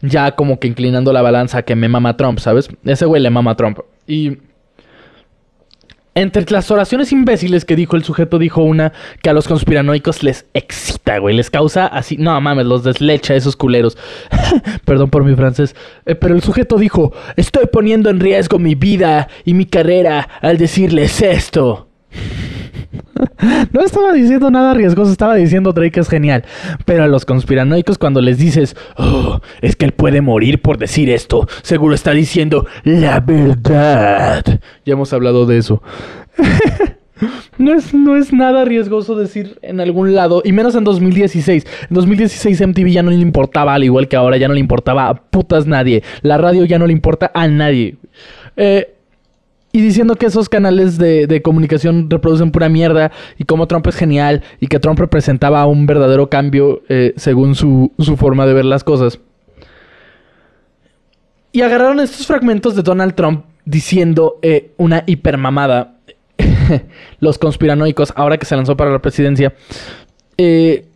Ya 0.00 0.32
como 0.32 0.60
que 0.60 0.68
inclinando 0.68 1.12
la 1.12 1.22
balanza 1.22 1.62
que 1.62 1.74
me 1.74 1.88
mama 1.88 2.16
Trump, 2.16 2.38
¿sabes? 2.38 2.68
Ese 2.84 3.04
güey 3.04 3.20
le 3.20 3.30
mama 3.30 3.56
Trump. 3.56 3.80
Y 4.06 4.38
entre 6.14 6.44
las 6.50 6.70
oraciones 6.70 7.12
imbéciles 7.12 7.64
que 7.64 7.76
dijo 7.76 7.96
el 7.96 8.04
sujeto, 8.04 8.38
dijo 8.38 8.62
una 8.62 8.92
que 9.22 9.30
a 9.30 9.32
los 9.32 9.46
conspiranoicos 9.46 10.22
les 10.22 10.46
excita, 10.54 11.18
güey. 11.18 11.36
Les 11.36 11.50
causa 11.50 11.86
así. 11.86 12.16
No 12.16 12.40
mames, 12.40 12.66
los 12.66 12.84
deslecha 12.84 13.34
esos 13.34 13.56
culeros. 13.56 13.96
Perdón 14.84 15.10
por 15.10 15.24
mi 15.24 15.34
francés. 15.34 15.76
Eh, 16.06 16.14
pero 16.14 16.34
el 16.34 16.42
sujeto 16.42 16.76
dijo: 16.76 17.12
Estoy 17.36 17.66
poniendo 17.66 18.10
en 18.10 18.20
riesgo 18.20 18.58
mi 18.58 18.74
vida 18.74 19.28
y 19.44 19.54
mi 19.54 19.66
carrera 19.66 20.28
al 20.40 20.58
decirles 20.58 21.22
esto. 21.22 21.88
no 23.72 23.80
estaba 23.82 24.12
diciendo 24.12 24.50
nada 24.50 24.74
riesgoso, 24.74 25.12
estaba 25.12 25.34
diciendo 25.36 25.72
Drake 25.72 26.00
es 26.00 26.08
genial. 26.08 26.44
Pero 26.84 27.04
a 27.04 27.06
los 27.06 27.24
conspiranoicos, 27.24 27.98
cuando 27.98 28.20
les 28.20 28.38
dices, 28.38 28.76
oh, 28.96 29.40
es 29.60 29.76
que 29.76 29.86
él 29.86 29.92
puede 29.92 30.20
morir 30.20 30.60
por 30.60 30.78
decir 30.78 31.10
esto, 31.10 31.46
seguro 31.62 31.94
está 31.94 32.12
diciendo 32.12 32.66
la 32.84 33.20
verdad. 33.20 34.44
Ya 34.84 34.92
hemos 34.92 35.12
hablado 35.12 35.46
de 35.46 35.58
eso. 35.58 35.82
No 37.58 37.74
es, 37.74 37.92
no 37.92 38.16
es, 38.16 38.32
nada 38.32 38.64
riesgoso 38.64 39.16
decir 39.16 39.58
en 39.62 39.80
algún 39.80 40.14
lado, 40.14 40.40
y 40.44 40.52
menos 40.52 40.76
en 40.76 40.84
2016. 40.84 41.66
En 41.90 41.94
2016 41.94 42.68
MTV 42.68 42.92
ya 42.92 43.02
no 43.02 43.10
le 43.10 43.16
importaba, 43.16 43.74
al 43.74 43.82
igual 43.82 44.06
que 44.06 44.14
ahora 44.14 44.36
ya 44.36 44.46
no 44.46 44.54
le 44.54 44.60
importaba 44.60 45.08
a 45.08 45.14
putas 45.14 45.66
nadie. 45.66 46.04
La 46.22 46.38
radio 46.38 46.64
ya 46.64 46.78
no 46.78 46.86
le 46.86 46.92
importa 46.92 47.32
a 47.34 47.48
nadie. 47.48 47.96
Eh, 48.56 48.97
y 49.72 49.80
diciendo 49.80 50.14
que 50.16 50.26
esos 50.26 50.48
canales 50.48 50.98
de, 50.98 51.42
comunicación 51.42 52.08
reproducen 52.08 52.50
pura 52.50 52.68
mierda 52.68 53.12
y 53.36 53.44
como 53.44 53.66
Trump 53.66 53.86
es 53.86 53.96
genial 53.96 54.42
y 54.60 54.66
que 54.66 54.78
Trump 54.78 54.98
representaba 54.98 55.66
un 55.66 55.86
verdadero 55.86 56.30
cambio 56.30 56.82
eh, 56.88 57.12
según 57.16 57.54
su, 57.54 57.92
forma 58.16 58.46
de 58.46 58.54
ver 58.54 58.64
las 58.64 58.82
cosas. 58.82 59.20
Y 61.52 61.62
agarraron 61.62 62.00
estos 62.00 62.26
fragmentos 62.26 62.76
de 62.76 62.82
Donald 62.82 63.14
Trump 63.14 63.44
diciendo 63.64 64.38
eh, 64.42 64.72
una 64.76 65.04
hipermamada. 65.06 65.94
Los 67.20 67.38
conspiranoicos, 67.38 68.12
ahora 68.14 68.38
que 68.38 68.46
se 68.46 68.54
lanzó 68.54 68.76
para 68.76 68.92
la 68.92 69.00
presidencia, 69.00 69.54
eh, 70.36 70.87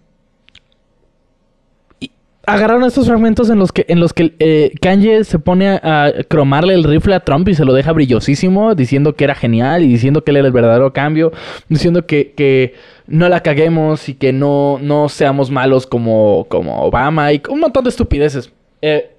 agarraron 2.46 2.84
estos 2.84 3.06
fragmentos 3.06 3.50
en 3.50 3.58
los 3.58 3.70
que 3.72 3.84
en 3.88 4.00
los 4.00 4.12
que 4.12 4.34
eh, 4.38 4.72
Kanye 4.80 5.24
se 5.24 5.38
pone 5.38 5.68
a, 5.68 6.12
cromarle 6.28 6.74
el 6.74 6.84
rifle 6.84 7.14
a 7.14 7.20
Trump 7.20 7.48
y 7.48 7.54
se 7.54 7.64
lo 7.64 7.72
deja 7.72 7.92
brillosísimo, 7.92 8.74
diciendo 8.74 9.14
que 9.14 9.24
era 9.24 9.34
genial 9.34 9.84
y 9.84 9.88
diciendo 9.88 10.24
que 10.24 10.32
él 10.32 10.38
era 10.38 10.46
el 10.46 10.52
verdadero 10.52 10.92
cambio, 10.92 11.32
diciendo 11.68 12.06
que, 12.06 12.32
que 12.32 12.74
no 13.06 13.28
la 13.28 13.40
caguemos 13.40 14.08
y 14.08 14.14
que 14.14 14.32
no, 14.32 14.78
no 14.80 15.08
seamos 15.08 15.50
malos 15.50 15.86
como, 15.86 16.46
como 16.48 16.82
Obama 16.82 17.32
y 17.32 17.40
un 17.48 17.60
montón 17.60 17.84
de 17.84 17.90
estupideces. 17.90 18.52
Eh, 18.80 19.10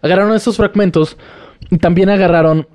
agarraron 0.00 0.34
estos 0.34 0.56
fragmentos 0.56 1.16
y 1.70 1.78
también 1.78 2.10
agarraron 2.10 2.66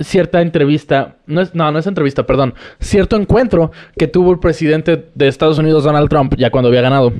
cierta 0.00 0.42
entrevista, 0.42 1.16
no, 1.26 1.40
es, 1.40 1.54
no, 1.54 1.70
no 1.70 1.78
es 1.78 1.86
entrevista, 1.86 2.26
perdón, 2.26 2.54
cierto 2.80 3.16
encuentro 3.16 3.70
que 3.96 4.08
tuvo 4.08 4.32
el 4.32 4.38
presidente 4.38 5.08
de 5.14 5.28
Estados 5.28 5.58
Unidos, 5.58 5.84
Donald 5.84 6.08
Trump, 6.10 6.34
ya 6.36 6.50
cuando 6.50 6.68
había 6.68 6.82
ganado 6.82 7.12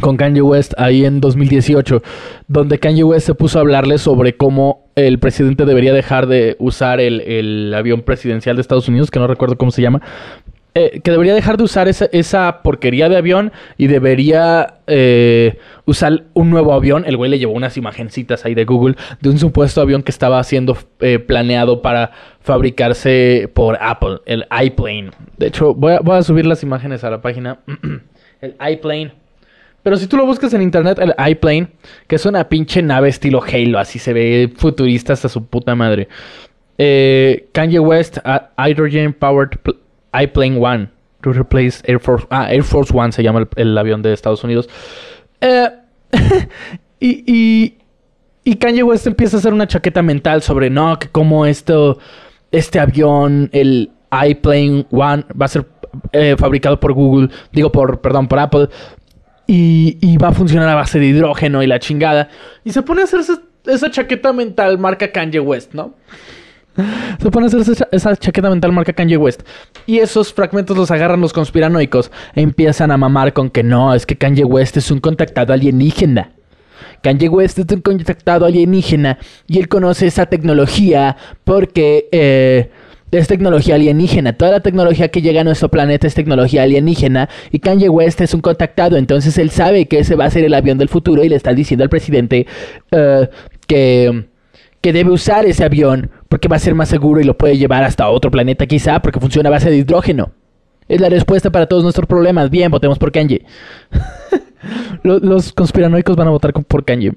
con 0.00 0.16
Kanye 0.16 0.42
West 0.42 0.74
ahí 0.78 1.04
en 1.04 1.20
2018, 1.20 2.02
donde 2.48 2.78
Kanye 2.78 3.04
West 3.04 3.26
se 3.26 3.34
puso 3.34 3.58
a 3.58 3.62
hablarle 3.62 3.98
sobre 3.98 4.36
cómo 4.36 4.86
el 4.94 5.18
presidente 5.18 5.64
debería 5.64 5.92
dejar 5.92 6.26
de 6.26 6.56
usar 6.58 7.00
el, 7.00 7.72
avión 7.74 8.02
presidencial 8.02 8.56
de 8.56 8.62
Estados 8.62 8.88
Unidos, 8.88 9.10
que 9.10 9.18
no 9.18 9.26
recuerdo 9.26 9.56
cómo 9.56 9.70
se 9.70 9.82
llama, 9.82 10.00
eh, 10.74 11.00
que 11.00 11.10
debería 11.10 11.34
dejar 11.34 11.56
de 11.56 11.64
usar 11.64 11.88
esa, 11.88 12.62
porquería 12.62 13.08
de 13.08 13.16
avión 13.16 13.50
y 13.78 13.86
debería 13.86 14.74
eh, 14.86 15.58
usar 15.86 16.24
un 16.34 16.50
nuevo 16.50 16.74
avión. 16.74 17.04
El 17.06 17.16
güey 17.16 17.30
le 17.30 17.38
llevó 17.38 17.54
unas 17.54 17.78
imagencitas 17.78 18.44
ahí 18.44 18.54
de 18.54 18.66
Google 18.66 18.96
de 19.20 19.30
un 19.30 19.38
supuesto 19.38 19.80
avión 19.80 20.02
que 20.02 20.10
estaba 20.10 20.42
siendo 20.44 20.76
eh, 21.00 21.18
planeado 21.18 21.80
para 21.80 22.12
fabricarse 22.40 23.50
por 23.54 23.78
Apple, 23.80 24.18
el 24.26 24.46
iPlane. 24.50 25.10
De 25.38 25.46
hecho, 25.46 25.74
voy 25.74 25.98
a 26.10 26.22
subir 26.22 26.44
las 26.44 26.62
imágenes 26.62 27.04
a 27.04 27.10
la 27.10 27.22
página. 27.22 27.58
el 28.42 28.54
iPlane 28.60 29.25
Pero 29.86 29.98
si 29.98 30.08
tú 30.08 30.16
lo 30.16 30.26
buscas 30.26 30.52
en 30.52 30.62
internet, 30.62 30.98
el 30.98 31.14
iPlane, 31.16 31.68
que 32.08 32.16
es 32.16 32.26
una 32.26 32.48
pinche 32.48 32.82
nave 32.82 33.08
estilo 33.08 33.40
Halo, 33.40 33.78
así 33.78 34.00
se 34.00 34.12
ve 34.12 34.52
futurista 34.56 35.12
hasta 35.12 35.28
su 35.28 35.46
puta 35.46 35.76
madre. 35.76 36.08
Eh, 36.76 37.48
Kanye 37.52 37.78
West, 37.78 38.18
Hydrogen 38.58 39.12
Powered 39.12 39.50
iPlane 40.12 40.58
One, 40.58 40.88
to 41.22 41.32
replace 41.32 41.84
Air 41.84 42.00
Force, 42.00 42.26
ah, 42.30 42.52
Air 42.52 42.64
Force 42.64 42.92
One 42.92 43.12
se 43.12 43.22
llama 43.22 43.46
el, 43.54 43.78
avión 43.78 44.02
de 44.02 44.12
Estados 44.12 44.42
Unidos. 44.42 44.68
Eh, 45.40 45.68
y, 46.98 47.76
y, 48.42 48.56
Kanye 48.56 48.82
West 48.82 49.06
empieza 49.06 49.36
a 49.36 49.38
hacer 49.38 49.52
una 49.52 49.68
chaqueta 49.68 50.02
mental 50.02 50.42
sobre, 50.42 50.68
no, 50.68 50.98
que 50.98 51.10
como 51.10 51.46
esto, 51.46 52.00
este 52.50 52.80
avión, 52.80 53.50
el 53.52 53.92
iPlane 54.10 54.84
One, 54.90 55.26
va 55.40 55.46
a 55.46 55.48
ser 55.48 55.64
eh, 56.12 56.36
fabricado 56.38 56.78
por 56.80 56.92
Google, 56.92 57.28
digo 57.52 57.70
por, 57.70 58.00
perdón, 58.00 58.28
por 58.28 58.38
Apple, 58.38 58.68
y, 59.46 60.16
va 60.18 60.28
a 60.28 60.32
funcionar 60.32 60.68
a 60.68 60.74
base 60.74 60.98
de 60.98 61.06
hidrógeno 61.06 61.62
y 61.62 61.66
la 61.66 61.78
chingada. 61.78 62.28
Y 62.64 62.72
se 62.72 62.82
pone 62.82 63.02
a 63.02 63.04
hacer 63.04 63.20
esa, 63.66 63.90
chaqueta 63.90 64.32
mental 64.32 64.78
marca 64.78 65.10
Kanye 65.12 65.40
West, 65.40 65.74
¿no? 65.74 65.94
Se 67.20 67.30
pone 67.30 67.46
a 67.46 67.48
hacer 67.48 67.86
esa, 67.92 68.16
chaqueta 68.16 68.50
mental 68.50 68.72
marca 68.72 68.92
Kanye 68.92 69.16
West. 69.16 69.42
Y 69.86 69.98
esos 69.98 70.32
fragmentos 70.32 70.76
los 70.76 70.90
agarran 70.90 71.20
los 71.20 71.32
conspiranoicos 71.32 72.10
empiezan 72.34 72.90
a 72.90 72.96
mamar 72.96 73.32
con 73.32 73.50
que 73.50 73.62
no, 73.62 73.94
es 73.94 74.04
que 74.04 74.16
Kanye 74.16 74.44
West 74.44 74.76
es 74.76 74.90
un 74.90 75.00
contactado 75.00 75.52
alienígena. 75.52 76.32
Kanye 77.02 77.28
West 77.28 77.58
es 77.58 77.66
un 77.70 77.80
contactado 77.82 78.46
alienígena 78.46 79.18
y 79.46 79.58
él 79.58 79.68
conoce 79.68 80.06
esa 80.06 80.26
tecnología 80.26 81.16
porque 81.44 82.08
eh, 82.10 82.70
es 83.10 83.28
tecnología 83.28 83.76
alienígena. 83.76 84.32
Toda 84.32 84.52
la 84.52 84.60
tecnología 84.60 85.08
que 85.08 85.22
llega 85.22 85.42
a 85.42 85.44
nuestro 85.44 85.68
planeta 85.68 86.06
es 86.06 86.14
tecnología 86.14 86.62
alienígena. 86.62 87.28
Y 87.50 87.60
Kanye 87.60 87.88
West 87.88 88.20
es 88.20 88.34
un 88.34 88.40
contactado. 88.40 88.96
Entonces 88.96 89.38
él 89.38 89.50
sabe 89.50 89.86
que 89.86 90.00
ese 90.00 90.16
va 90.16 90.24
a 90.24 90.30
ser 90.30 90.44
el 90.44 90.54
avión 90.54 90.78
del 90.78 90.88
futuro 90.88 91.24
y 91.24 91.28
le 91.28 91.36
está 91.36 91.54
diciendo 91.54 91.84
al 91.84 91.90
presidente 91.90 92.46
eh, 92.90 93.28
que, 93.66 94.26
que 94.80 94.92
debe 94.92 95.10
usar 95.10 95.46
ese 95.46 95.64
avión 95.64 96.10
porque 96.28 96.48
va 96.48 96.56
a 96.56 96.60
ser 96.60 96.74
más 96.74 96.88
seguro 96.88 97.20
y 97.20 97.24
lo 97.24 97.36
puede 97.38 97.56
llevar 97.56 97.84
hasta 97.84 98.08
otro 98.08 98.30
planeta 98.30 98.66
quizá 98.66 99.00
porque 99.00 99.20
funciona 99.20 99.48
a 99.48 99.52
base 99.52 99.70
de 99.70 99.76
hidrógeno. 99.76 100.32
Es 100.88 101.00
la 101.00 101.08
respuesta 101.08 101.50
para 101.50 101.66
todos 101.66 101.82
nuestros 101.82 102.06
problemas. 102.06 102.50
Bien, 102.50 102.70
votemos 102.70 102.98
por 102.98 103.12
Kanye. 103.12 103.44
los, 105.02 105.52
conspiranoicos 105.52 106.16
van 106.16 106.28
a 106.28 106.30
votar 106.30 106.52
por 106.52 106.84
Kanye. 106.84 107.12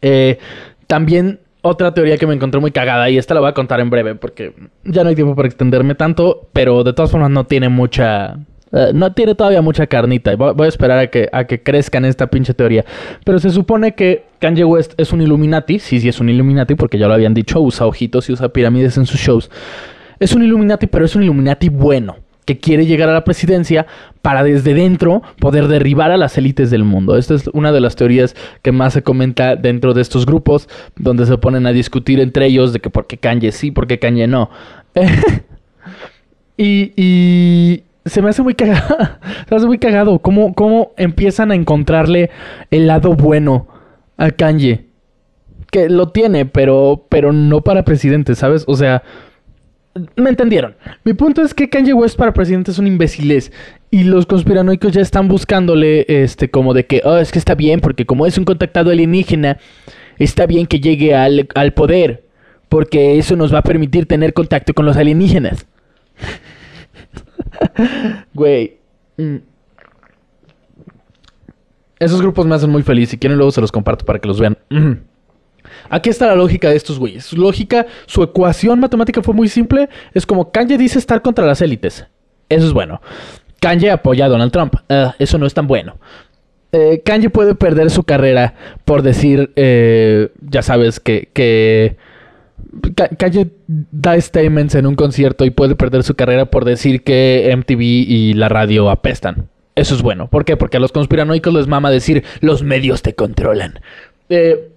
Eh, 0.00 0.38
también 0.86 1.40
otra 1.62 1.94
teoría 1.94 2.18
que 2.18 2.26
me 2.26 2.34
encontré 2.34 2.60
muy 2.60 2.72
cagada 2.72 3.08
y 3.08 3.16
esta 3.16 3.34
la 3.34 3.40
voy 3.40 3.48
a 3.48 3.54
contar 3.54 3.80
en 3.80 3.88
breve 3.88 4.16
porque 4.16 4.52
ya 4.84 5.02
no 5.02 5.08
hay 5.08 5.14
tiempo 5.14 5.34
para 5.34 5.48
extenderme 5.48 5.94
tanto, 5.94 6.48
pero 6.52 6.84
de 6.84 6.92
todas 6.92 7.10
formas 7.10 7.30
no 7.30 7.44
tiene 7.44 7.68
mucha... 7.68 8.36
Eh, 8.72 8.90
no 8.94 9.12
tiene 9.12 9.34
todavía 9.34 9.60
mucha 9.60 9.86
carnita. 9.86 10.34
Voy, 10.34 10.54
voy, 10.54 10.64
a 10.64 10.68
esperar 10.68 10.98
a 10.98 11.06
que, 11.08 11.28
a 11.30 11.44
que 11.44 11.62
crezca 11.62 11.98
esta 11.98 12.28
pinche 12.28 12.54
teoría. 12.54 12.84
Pero 13.22 13.38
se 13.38 13.50
supone 13.50 13.94
que 13.94 14.24
Kanye 14.38 14.64
West 14.64 14.94
es 14.96 15.12
un 15.12 15.20
Illuminati. 15.20 15.78
Sí, 15.78 16.00
sí, 16.00 16.08
es 16.08 16.20
un 16.20 16.30
Illuminati 16.30 16.74
porque 16.74 16.98
ya 16.98 17.06
lo 17.06 17.12
habían 17.12 17.34
dicho. 17.34 17.60
Usa 17.60 17.86
ojitos 17.86 18.30
y 18.30 18.32
usa 18.32 18.48
pirámides 18.48 18.96
en 18.96 19.04
sus 19.04 19.20
shows. 19.20 19.50
Es 20.18 20.34
un 20.34 20.42
Illuminati, 20.42 20.86
pero 20.86 21.04
es 21.04 21.14
un 21.14 21.22
Illuminati 21.22 21.68
bueno 21.68 22.16
que 22.44 22.58
quiere 22.58 22.86
llegar 22.86 23.08
a 23.08 23.12
la 23.12 23.24
presidencia 23.24 23.86
para 24.20 24.42
desde 24.42 24.74
dentro 24.74 25.22
poder 25.38 25.68
derribar 25.68 26.10
a 26.10 26.16
las 26.16 26.36
élites 26.38 26.70
del 26.70 26.84
mundo. 26.84 27.16
Esta 27.16 27.34
es 27.34 27.48
una 27.48 27.72
de 27.72 27.80
las 27.80 27.96
teorías 27.96 28.34
que 28.62 28.72
más 28.72 28.92
se 28.94 29.02
comenta 29.02 29.56
dentro 29.56 29.94
de 29.94 30.02
estos 30.02 30.26
grupos, 30.26 30.68
donde 30.96 31.26
se 31.26 31.38
ponen 31.38 31.66
a 31.66 31.72
discutir 31.72 32.20
entre 32.20 32.46
ellos 32.46 32.72
de 32.72 32.80
que 32.80 32.90
por 32.90 33.06
qué 33.06 33.18
Kanye 33.18 33.52
sí, 33.52 33.70
por 33.70 33.86
qué 33.86 33.98
Kanye 33.98 34.26
no. 34.26 34.50
y, 36.56 37.82
se 38.04 38.20
me 38.20 38.30
hace 38.30 38.42
muy 38.42 38.54
cagado, 38.54 38.96
se 39.48 39.50
me 39.50 39.56
hace 39.56 39.66
muy 39.66 39.78
cagado 39.78 40.18
cómo, 40.18 40.54
cómo 40.54 40.92
empiezan 40.96 41.52
a 41.52 41.54
encontrarle 41.54 42.30
el 42.70 42.88
lado 42.88 43.14
bueno 43.14 43.68
a 44.16 44.30
Kanye. 44.30 44.86
Que 45.70 45.88
lo 45.88 46.08
tiene, 46.08 46.44
pero, 46.44 47.06
pero 47.08 47.32
no 47.32 47.62
para 47.62 47.84
presidente, 47.84 48.34
¿sabes? 48.34 48.64
O 48.66 48.74
sea, 48.74 49.02
me 50.16 50.30
entendieron. 50.30 50.74
Mi 51.04 51.12
punto 51.12 51.42
es 51.42 51.54
que 51.54 51.68
Kanye 51.68 51.92
West 51.92 52.16
para 52.16 52.32
presidente 52.32 52.70
es 52.70 52.78
un. 52.78 52.98
Y 53.90 54.04
los 54.04 54.26
conspiranoicos 54.26 54.92
ya 54.92 55.02
están 55.02 55.28
buscándole, 55.28 56.06
este, 56.08 56.50
como 56.50 56.74
de 56.74 56.86
que, 56.86 57.02
oh, 57.04 57.18
es 57.18 57.30
que 57.30 57.38
está 57.38 57.54
bien, 57.54 57.80
porque 57.80 58.06
como 58.06 58.26
es 58.26 58.38
un 58.38 58.44
contactado 58.44 58.90
alienígena, 58.90 59.58
está 60.18 60.46
bien 60.46 60.66
que 60.66 60.80
llegue 60.80 61.14
al, 61.14 61.48
al 61.54 61.74
poder. 61.74 62.24
Porque 62.68 63.18
eso 63.18 63.36
nos 63.36 63.52
va 63.52 63.58
a 63.58 63.62
permitir 63.62 64.06
tener 64.06 64.32
contacto 64.32 64.72
con 64.72 64.86
los 64.86 64.96
alienígenas. 64.96 65.66
Güey. 68.34 68.78
Mm. 69.18 69.36
Esos 71.98 72.20
grupos 72.20 72.46
me 72.46 72.54
hacen 72.54 72.70
muy 72.70 72.82
feliz. 72.82 73.10
Si 73.10 73.18
quieren, 73.18 73.36
luego 73.36 73.52
se 73.52 73.60
los 73.60 73.70
comparto 73.70 74.06
para 74.06 74.18
que 74.18 74.28
los 74.28 74.40
vean. 74.40 74.56
Aquí 75.88 76.10
está 76.10 76.26
la 76.26 76.34
lógica 76.34 76.70
de 76.70 76.76
estos 76.76 76.98
güeyes. 76.98 77.24
Su 77.24 77.36
lógica, 77.36 77.86
su 78.06 78.22
ecuación 78.22 78.80
matemática 78.80 79.22
fue 79.22 79.34
muy 79.34 79.48
simple. 79.48 79.88
Es 80.14 80.26
como 80.26 80.50
Kanye 80.50 80.78
dice 80.78 80.98
estar 80.98 81.22
contra 81.22 81.46
las 81.46 81.60
élites. 81.62 82.06
Eso 82.48 82.66
es 82.66 82.72
bueno. 82.72 83.00
Kanye 83.60 83.90
apoya 83.90 84.26
a 84.26 84.28
Donald 84.28 84.52
Trump. 84.52 84.74
Ah, 84.88 85.14
eso 85.18 85.38
no 85.38 85.46
es 85.46 85.54
tan 85.54 85.66
bueno. 85.66 85.96
Eh, 86.72 87.02
Kanye 87.04 87.30
puede 87.30 87.54
perder 87.54 87.90
su 87.90 88.02
carrera 88.04 88.54
por 88.84 89.02
decir, 89.02 89.52
eh, 89.56 90.30
ya 90.40 90.62
sabes, 90.62 91.00
que, 91.00 91.28
que 91.32 91.96
Kanye 93.18 93.50
da 93.66 94.18
statements 94.20 94.74
en 94.74 94.86
un 94.86 94.94
concierto 94.94 95.44
y 95.44 95.50
puede 95.50 95.76
perder 95.76 96.02
su 96.02 96.14
carrera 96.14 96.46
por 96.46 96.64
decir 96.64 97.02
que 97.02 97.52
MTV 97.54 97.80
y 97.80 98.32
la 98.34 98.48
radio 98.48 98.90
apestan. 98.90 99.48
Eso 99.74 99.94
es 99.94 100.02
bueno. 100.02 100.28
¿Por 100.28 100.44
qué? 100.44 100.56
Porque 100.56 100.76
a 100.76 100.80
los 100.80 100.92
conspiranoicos 100.92 101.52
les 101.52 101.66
mama 101.66 101.90
decir 101.90 102.24
los 102.40 102.62
medios 102.62 103.02
te 103.02 103.14
controlan. 103.14 103.80
Eh, 104.28 104.71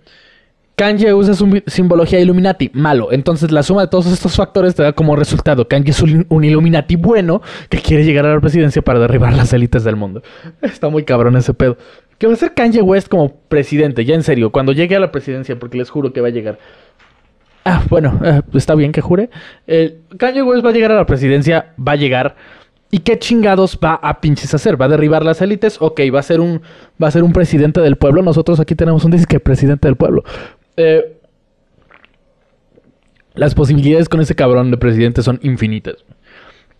Kanye 0.75 1.13
usa 1.13 1.33
su 1.33 1.61
simbología 1.67 2.19
Illuminati, 2.19 2.69
malo. 2.73 3.11
Entonces 3.11 3.51
la 3.51 3.63
suma 3.63 3.83
de 3.83 3.87
todos 3.87 4.07
estos 4.07 4.35
factores 4.35 4.75
te 4.75 4.83
da 4.83 4.93
como 4.93 5.15
resultado. 5.15 5.67
Kanye 5.67 5.91
es 5.91 6.01
un, 6.01 6.43
Illuminati 6.43 6.95
bueno 6.95 7.41
que 7.69 7.79
quiere 7.79 8.03
llegar 8.03 8.25
a 8.25 8.33
la 8.33 8.41
presidencia 8.41 8.81
para 8.81 8.99
derribar 8.99 9.33
las 9.33 9.53
élites 9.53 9.83
del 9.83 9.95
mundo. 9.95 10.21
Está 10.61 10.89
muy 10.89 11.03
cabrón 11.03 11.37
ese 11.37 11.53
pedo. 11.53 11.77
¿Qué 12.17 12.27
va 12.27 12.33
a 12.33 12.35
hacer 12.35 12.53
Kanye 12.53 12.81
West 12.81 13.07
como 13.07 13.33
presidente? 13.47 14.05
Ya 14.05 14.15
en 14.15 14.23
serio, 14.23 14.51
cuando 14.51 14.71
llegue 14.71 14.95
a 14.95 14.99
la 14.99 15.11
presidencia, 15.11 15.57
porque 15.57 15.77
les 15.77 15.89
juro 15.89 16.13
que 16.13 16.21
va 16.21 16.27
a 16.27 16.31
llegar. 16.31 16.59
Ah, 17.65 17.83
bueno, 17.89 18.19
eh, 18.23 18.41
está 18.53 18.75
bien 18.75 18.91
que 18.91 19.01
jure. 19.01 19.29
Kanye 20.17 20.43
West 20.43 20.65
va 20.65 20.69
a 20.69 20.73
llegar 20.73 20.91
a 20.91 20.95
la 20.95 21.05
presidencia, 21.05 21.73
va 21.77 21.93
a 21.93 21.95
llegar. 21.95 22.35
¿Y 22.91 22.99
qué 22.99 23.19
chingados 23.19 23.77
va 23.83 23.95
a 23.95 24.21
pinches 24.21 24.53
hacer? 24.53 24.79
¿Va 24.79 24.85
a 24.85 24.87
derribar 24.87 25.25
las 25.25 25.41
élites? 25.41 25.77
Ok, 25.81 25.99
va 26.13 26.19
a 26.19 26.23
ser 26.23 26.39
un, 26.39 26.61
va 27.01 27.07
a 27.09 27.11
ser 27.11 27.23
un 27.23 27.33
presidente 27.33 27.81
del 27.81 27.97
pueblo. 27.97 28.21
Nosotros 28.21 28.59
aquí 28.59 28.75
tenemos 28.75 29.03
un 29.03 29.11
disque 29.11 29.39
presidente 29.41 29.87
del 29.87 29.97
pueblo. 29.97 30.23
Eh, 30.77 31.17
las 33.35 33.53
posibilidades 33.53 34.09
con 34.09 34.21
ese 34.21 34.35
cabrón 34.35 34.71
de 34.71 34.77
presidente 34.77 35.21
son 35.21 35.39
infinitas. 35.43 35.95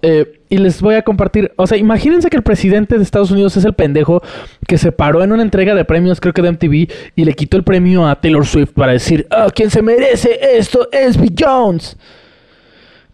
Eh, 0.01 0.39
y 0.49 0.58
les 0.58 0.81
voy 0.81 0.95
a 0.95 1.01
compartir, 1.01 1.51
o 1.55 1.65
sea, 1.65 1.77
imagínense 1.77 2.29
que 2.29 2.38
el 2.38 2.43
presidente 2.43 2.97
de 2.97 3.03
Estados 3.03 3.31
Unidos 3.31 3.58
es 3.58 3.65
el 3.65 3.73
pendejo 3.73 4.21
que 4.67 4.77
se 4.77 4.91
paró 4.91 5.23
en 5.23 5.31
una 5.31 5.41
entrega 5.41 5.73
de 5.73 5.84
premios, 5.84 6.21
creo 6.21 6.34
que 6.34 6.41
de 6.41 6.51
MTV, 6.51 6.93
y 7.15 7.25
le 7.25 7.34
quitó 7.34 7.58
el 7.58 7.63
premio 7.63 8.08
a 8.08 8.19
Taylor 8.19 8.45
Swift 8.45 8.73
para 8.73 8.91
decir, 8.91 9.25
ah, 9.31 9.47
quien 9.53 9.69
se 9.69 9.81
merece 9.81 10.38
esto 10.58 10.88
es 10.91 11.19
Bill 11.19 11.34
Jones. 11.38 11.97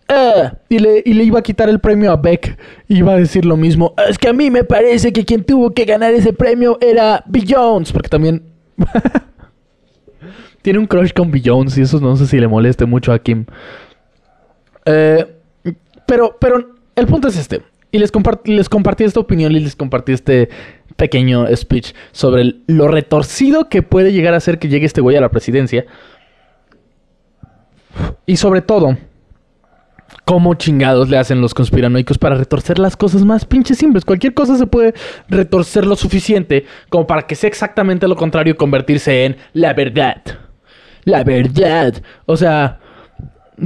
Ah, 0.09 0.55
y, 0.67 0.79
le, 0.79 1.01
y, 1.05 1.13
le, 1.13 1.23
iba 1.23 1.39
a 1.39 1.41
quitar 1.41 1.69
el 1.69 1.79
premio 1.79 2.11
a 2.11 2.17
Beck. 2.17 2.57
Iba 2.89 3.13
a 3.13 3.17
decir 3.17 3.45
lo 3.45 3.55
mismo. 3.55 3.93
es 4.09 4.17
que 4.17 4.27
a 4.27 4.33
mí 4.33 4.51
me 4.51 4.65
parece 4.65 5.13
que 5.13 5.23
quien 5.23 5.45
tuvo 5.45 5.71
que 5.71 5.85
ganar 5.85 6.13
ese 6.13 6.33
premio 6.33 6.77
era 6.81 7.23
Bill 7.27 7.45
Jones. 7.47 7.93
Porque 7.93 8.09
también 8.09 8.43
tiene 10.61 10.79
un 10.79 10.87
crush 10.87 11.13
con 11.13 11.31
Jones 11.43 11.77
y 11.77 11.81
eso 11.81 11.99
no 11.99 12.15
sé 12.15 12.27
si 12.27 12.39
le 12.39 12.47
moleste 12.47 12.85
mucho 12.85 13.11
a 13.13 13.19
Kim. 13.19 13.45
Eh, 14.85 15.25
pero, 16.05 16.37
pero 16.39 16.75
el 16.95 17.07
punto 17.07 17.27
es 17.27 17.37
este. 17.37 17.61
Y 17.91 17.99
les, 17.99 18.11
les 18.45 18.69
compartí 18.69 19.03
esta 19.03 19.19
opinión 19.19 19.51
y 19.51 19.59
les 19.59 19.75
compartí 19.75 20.13
este 20.13 20.49
pequeño 20.95 21.45
speech 21.55 21.93
sobre 22.11 22.55
lo 22.67 22.87
retorcido 22.87 23.69
que 23.69 23.81
puede 23.81 24.13
llegar 24.13 24.33
a 24.33 24.39
ser 24.39 24.59
que 24.59 24.69
llegue 24.69 24.85
este 24.85 25.01
güey 25.01 25.17
a 25.17 25.21
la 25.21 25.29
presidencia. 25.29 25.85
Y 28.25 28.37
sobre 28.37 28.61
todo, 28.61 28.97
cómo 30.23 30.53
chingados 30.53 31.09
le 31.09 31.17
hacen 31.17 31.41
los 31.41 31.53
conspiranoicos 31.53 32.17
para 32.17 32.35
retorcer 32.35 32.79
las 32.79 32.95
cosas 32.95 33.25
más 33.25 33.43
pinches 33.45 33.77
simples. 33.77 34.05
Cualquier 34.05 34.33
cosa 34.33 34.57
se 34.57 34.67
puede 34.67 34.93
retorcer 35.27 35.85
lo 35.85 35.97
suficiente 35.97 36.65
como 36.89 37.05
para 37.07 37.23
que 37.23 37.35
sea 37.35 37.49
exactamente 37.49 38.07
lo 38.07 38.15
contrario 38.15 38.53
y 38.53 38.57
convertirse 38.57 39.25
en 39.25 39.37
la 39.53 39.73
verdad 39.73 40.21
la 41.03 41.23
verdad. 41.23 42.01
O 42.25 42.37
sea, 42.37 42.79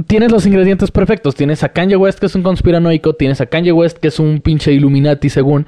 tienes 0.06 0.30
los 0.30 0.46
ingredientes 0.46 0.90
perfectos. 0.90 1.34
Tienes 1.34 1.62
a 1.62 1.70
Kanye 1.70 1.96
West, 1.96 2.18
que 2.18 2.26
es 2.26 2.34
un 2.34 2.42
conspiranoico. 2.42 3.14
Tienes 3.14 3.40
a 3.40 3.46
Kanye 3.46 3.72
West, 3.72 3.98
que 3.98 4.08
es 4.08 4.18
un 4.18 4.40
pinche 4.40 4.72
Illuminati, 4.72 5.30
según. 5.30 5.66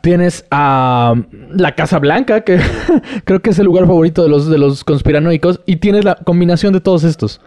Tienes 0.00 0.46
a 0.50 1.14
la 1.50 1.74
Casa 1.74 1.98
Blanca, 1.98 2.42
que 2.42 2.58
creo 3.24 3.40
que 3.40 3.50
es 3.50 3.58
el 3.58 3.66
lugar 3.66 3.86
favorito 3.86 4.22
de 4.22 4.28
los, 4.28 4.48
de 4.48 4.58
los 4.58 4.84
conspiranoicos. 4.84 5.60
Y 5.66 5.76
tienes 5.76 6.04
la 6.04 6.16
combinación 6.16 6.72
de 6.72 6.80
todos 6.80 7.04
estos. 7.04 7.40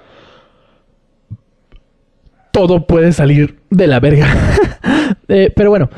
Todo 2.52 2.88
puede 2.88 3.12
salir 3.14 3.60
de 3.70 3.88
la 3.88 4.00
verga. 4.00 4.28
Eh, 5.32 5.54
pero 5.56 5.70
bueno, 5.70 5.90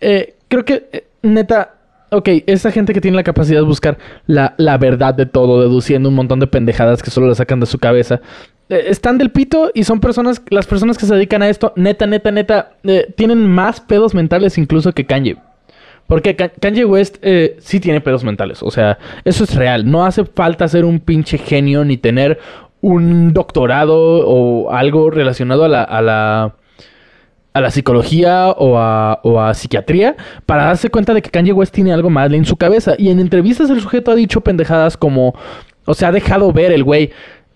eh, 0.00 0.36
creo 0.46 0.64
que, 0.64 0.88
eh, 0.92 1.08
neta, 1.22 1.77
ok, 2.10 2.28
esta 2.46 2.70
gente 2.70 2.92
que 2.92 3.00
tiene 3.00 3.16
la 3.16 3.22
capacidad 3.22 3.60
de 3.60 3.66
buscar 3.66 3.98
la, 4.26 4.54
la 4.56 4.78
verdad 4.78 5.14
de 5.14 5.26
todo, 5.26 5.60
deduciendo 5.60 6.08
un 6.08 6.14
montón 6.14 6.40
de 6.40 6.46
pendejadas 6.46 7.02
que 7.02 7.10
solo 7.10 7.28
le 7.28 7.34
sacan 7.34 7.60
de 7.60 7.66
su 7.66 7.78
cabeza, 7.78 8.20
eh, 8.68 8.84
están 8.88 9.18
del 9.18 9.30
pito 9.30 9.70
y 9.74 9.84
son 9.84 10.00
personas, 10.00 10.42
las 10.50 10.66
personas 10.66 10.98
que 10.98 11.06
se 11.06 11.14
dedican 11.14 11.42
a 11.42 11.48
esto, 11.48 11.72
neta, 11.76 12.06
neta, 12.06 12.30
neta, 12.30 12.72
eh, 12.84 13.12
tienen 13.16 13.46
más 13.46 13.80
pedos 13.80 14.14
mentales 14.14 14.58
incluso 14.58 14.92
que 14.92 15.06
Kanye. 15.06 15.36
Porque 16.06 16.34
Kanye 16.36 16.86
West 16.86 17.18
eh, 17.20 17.56
sí 17.60 17.80
tiene 17.80 18.00
pedos 18.00 18.24
mentales. 18.24 18.62
O 18.62 18.70
sea, 18.70 18.98
eso 19.24 19.44
es 19.44 19.54
real. 19.54 19.90
No 19.90 20.06
hace 20.06 20.24
falta 20.24 20.66
ser 20.66 20.86
un 20.86 21.00
pinche 21.00 21.36
genio 21.36 21.84
ni 21.84 21.98
tener 21.98 22.38
un 22.80 23.34
doctorado 23.34 24.26
o 24.26 24.70
algo 24.70 25.10
relacionado 25.10 25.68
la, 25.68 25.82
a 25.82 26.00
la, 26.00 26.54
a 27.52 27.60
la 27.60 27.70
psicología 27.70 28.50
o 28.50 28.78
a, 28.78 29.20
o 29.24 29.40
a, 29.40 29.54
psiquiatría 29.54 30.16
para 30.46 30.64
darse 30.64 30.90
cuenta 30.90 31.14
de 31.14 31.22
que 31.22 31.30
Kanye 31.30 31.52
West 31.52 31.74
tiene 31.74 31.92
algo 31.92 32.10
mal 32.10 32.34
en 32.34 32.44
su 32.44 32.56
cabeza. 32.56 32.94
Y 32.98 33.10
en 33.10 33.18
entrevistas 33.18 33.70
el 33.70 33.80
sujeto 33.80 34.10
ha 34.10 34.14
dicho 34.14 34.40
pendejadas 34.40 34.96
como, 34.96 35.34
o 35.84 35.94
sea, 35.94 36.08
ha 36.08 36.12
dejado 36.12 36.52
ver 36.52 36.72
el 36.72 36.84
güey. 36.84 37.10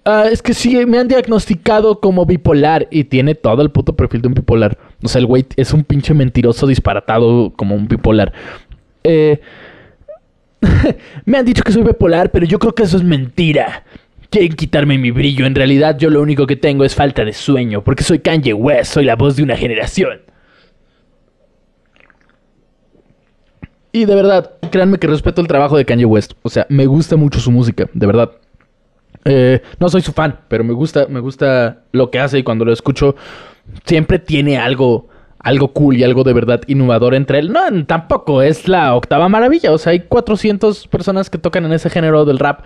Ah, 0.04 0.24
es 0.30 0.42
que 0.42 0.52
sí, 0.52 0.84
me 0.86 0.98
han 0.98 1.06
diagnosticado 1.06 2.00
como 2.00 2.26
bipolar 2.26 2.88
y 2.90 3.04
tiene 3.04 3.36
todo 3.36 3.62
el 3.62 3.70
puto 3.70 3.94
perfil 3.94 4.22
de 4.22 4.28
un 4.28 4.34
bipolar. 4.34 4.76
O 5.02 5.08
sea, 5.08 5.20
el 5.20 5.26
güey 5.26 5.46
es 5.56 5.72
un 5.72 5.84
pinche 5.84 6.12
mentiroso 6.12 6.66
disparatado 6.66 7.52
como 7.54 7.76
un 7.76 7.86
bipolar. 7.86 8.32
Eh, 9.04 9.40
me 11.24 11.38
han 11.38 11.44
dicho 11.44 11.62
que 11.62 11.72
soy 11.72 11.82
bipolar, 11.82 12.30
pero 12.30 12.46
yo 12.46 12.58
creo 12.58 12.74
que 12.74 12.82
eso 12.82 12.96
es 12.96 13.04
mentira. 13.04 13.84
Quieren 14.32 14.54
quitarme 14.54 14.96
mi 14.96 15.10
brillo. 15.10 15.44
En 15.44 15.54
realidad 15.54 15.98
yo 15.98 16.08
lo 16.08 16.22
único 16.22 16.46
que 16.46 16.56
tengo 16.56 16.84
es 16.84 16.94
falta 16.94 17.22
de 17.22 17.34
sueño, 17.34 17.84
porque 17.84 18.02
soy 18.02 18.20
Kanye 18.20 18.54
West, 18.54 18.94
soy 18.94 19.04
la 19.04 19.14
voz 19.14 19.36
de 19.36 19.42
una 19.42 19.58
generación. 19.58 20.22
Y 23.92 24.06
de 24.06 24.14
verdad, 24.14 24.52
créanme 24.70 24.98
que 24.98 25.06
respeto 25.06 25.42
el 25.42 25.48
trabajo 25.48 25.76
de 25.76 25.84
Kanye 25.84 26.06
West. 26.06 26.32
O 26.40 26.48
sea, 26.48 26.66
me 26.70 26.86
gusta 26.86 27.16
mucho 27.16 27.40
su 27.40 27.50
música, 27.50 27.90
de 27.92 28.06
verdad. 28.06 28.32
Eh, 29.26 29.60
no 29.78 29.90
soy 29.90 30.00
su 30.00 30.12
fan, 30.12 30.40
pero 30.48 30.64
me 30.64 30.72
gusta, 30.72 31.06
me 31.08 31.20
gusta 31.20 31.82
lo 31.92 32.10
que 32.10 32.18
hace 32.18 32.38
y 32.38 32.42
cuando 32.42 32.64
lo 32.64 32.72
escucho 32.72 33.14
siempre 33.84 34.18
tiene 34.18 34.56
algo, 34.56 35.08
algo 35.40 35.74
cool 35.74 35.98
y 35.98 36.04
algo 36.04 36.24
de 36.24 36.32
verdad 36.32 36.62
innovador 36.68 37.14
entre 37.14 37.38
él. 37.38 37.52
No, 37.52 37.84
tampoco 37.84 38.40
es 38.40 38.66
la 38.66 38.94
octava 38.94 39.28
maravilla. 39.28 39.72
O 39.72 39.76
sea, 39.78 39.90
hay 39.90 40.00
400 40.00 40.88
personas 40.88 41.28
que 41.28 41.36
tocan 41.36 41.66
en 41.66 41.74
ese 41.74 41.90
género 41.90 42.24
del 42.24 42.38
rap 42.38 42.62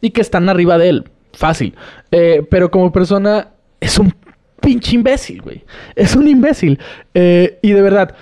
y 0.00 0.10
que 0.10 0.20
están 0.20 0.48
arriba 0.48 0.78
de 0.78 0.88
él. 0.88 1.04
Fácil. 1.32 1.74
Eh, 2.10 2.46
pero 2.50 2.70
como 2.70 2.90
persona 2.92 3.48
es 3.80 3.98
un 3.98 4.14
pinche 4.60 4.96
imbécil, 4.96 5.42
güey. 5.42 5.64
Es 5.94 6.16
un 6.16 6.28
imbécil. 6.28 6.78
Eh, 7.14 7.58
y 7.62 7.72
de 7.72 7.82
verdad, 7.82 8.14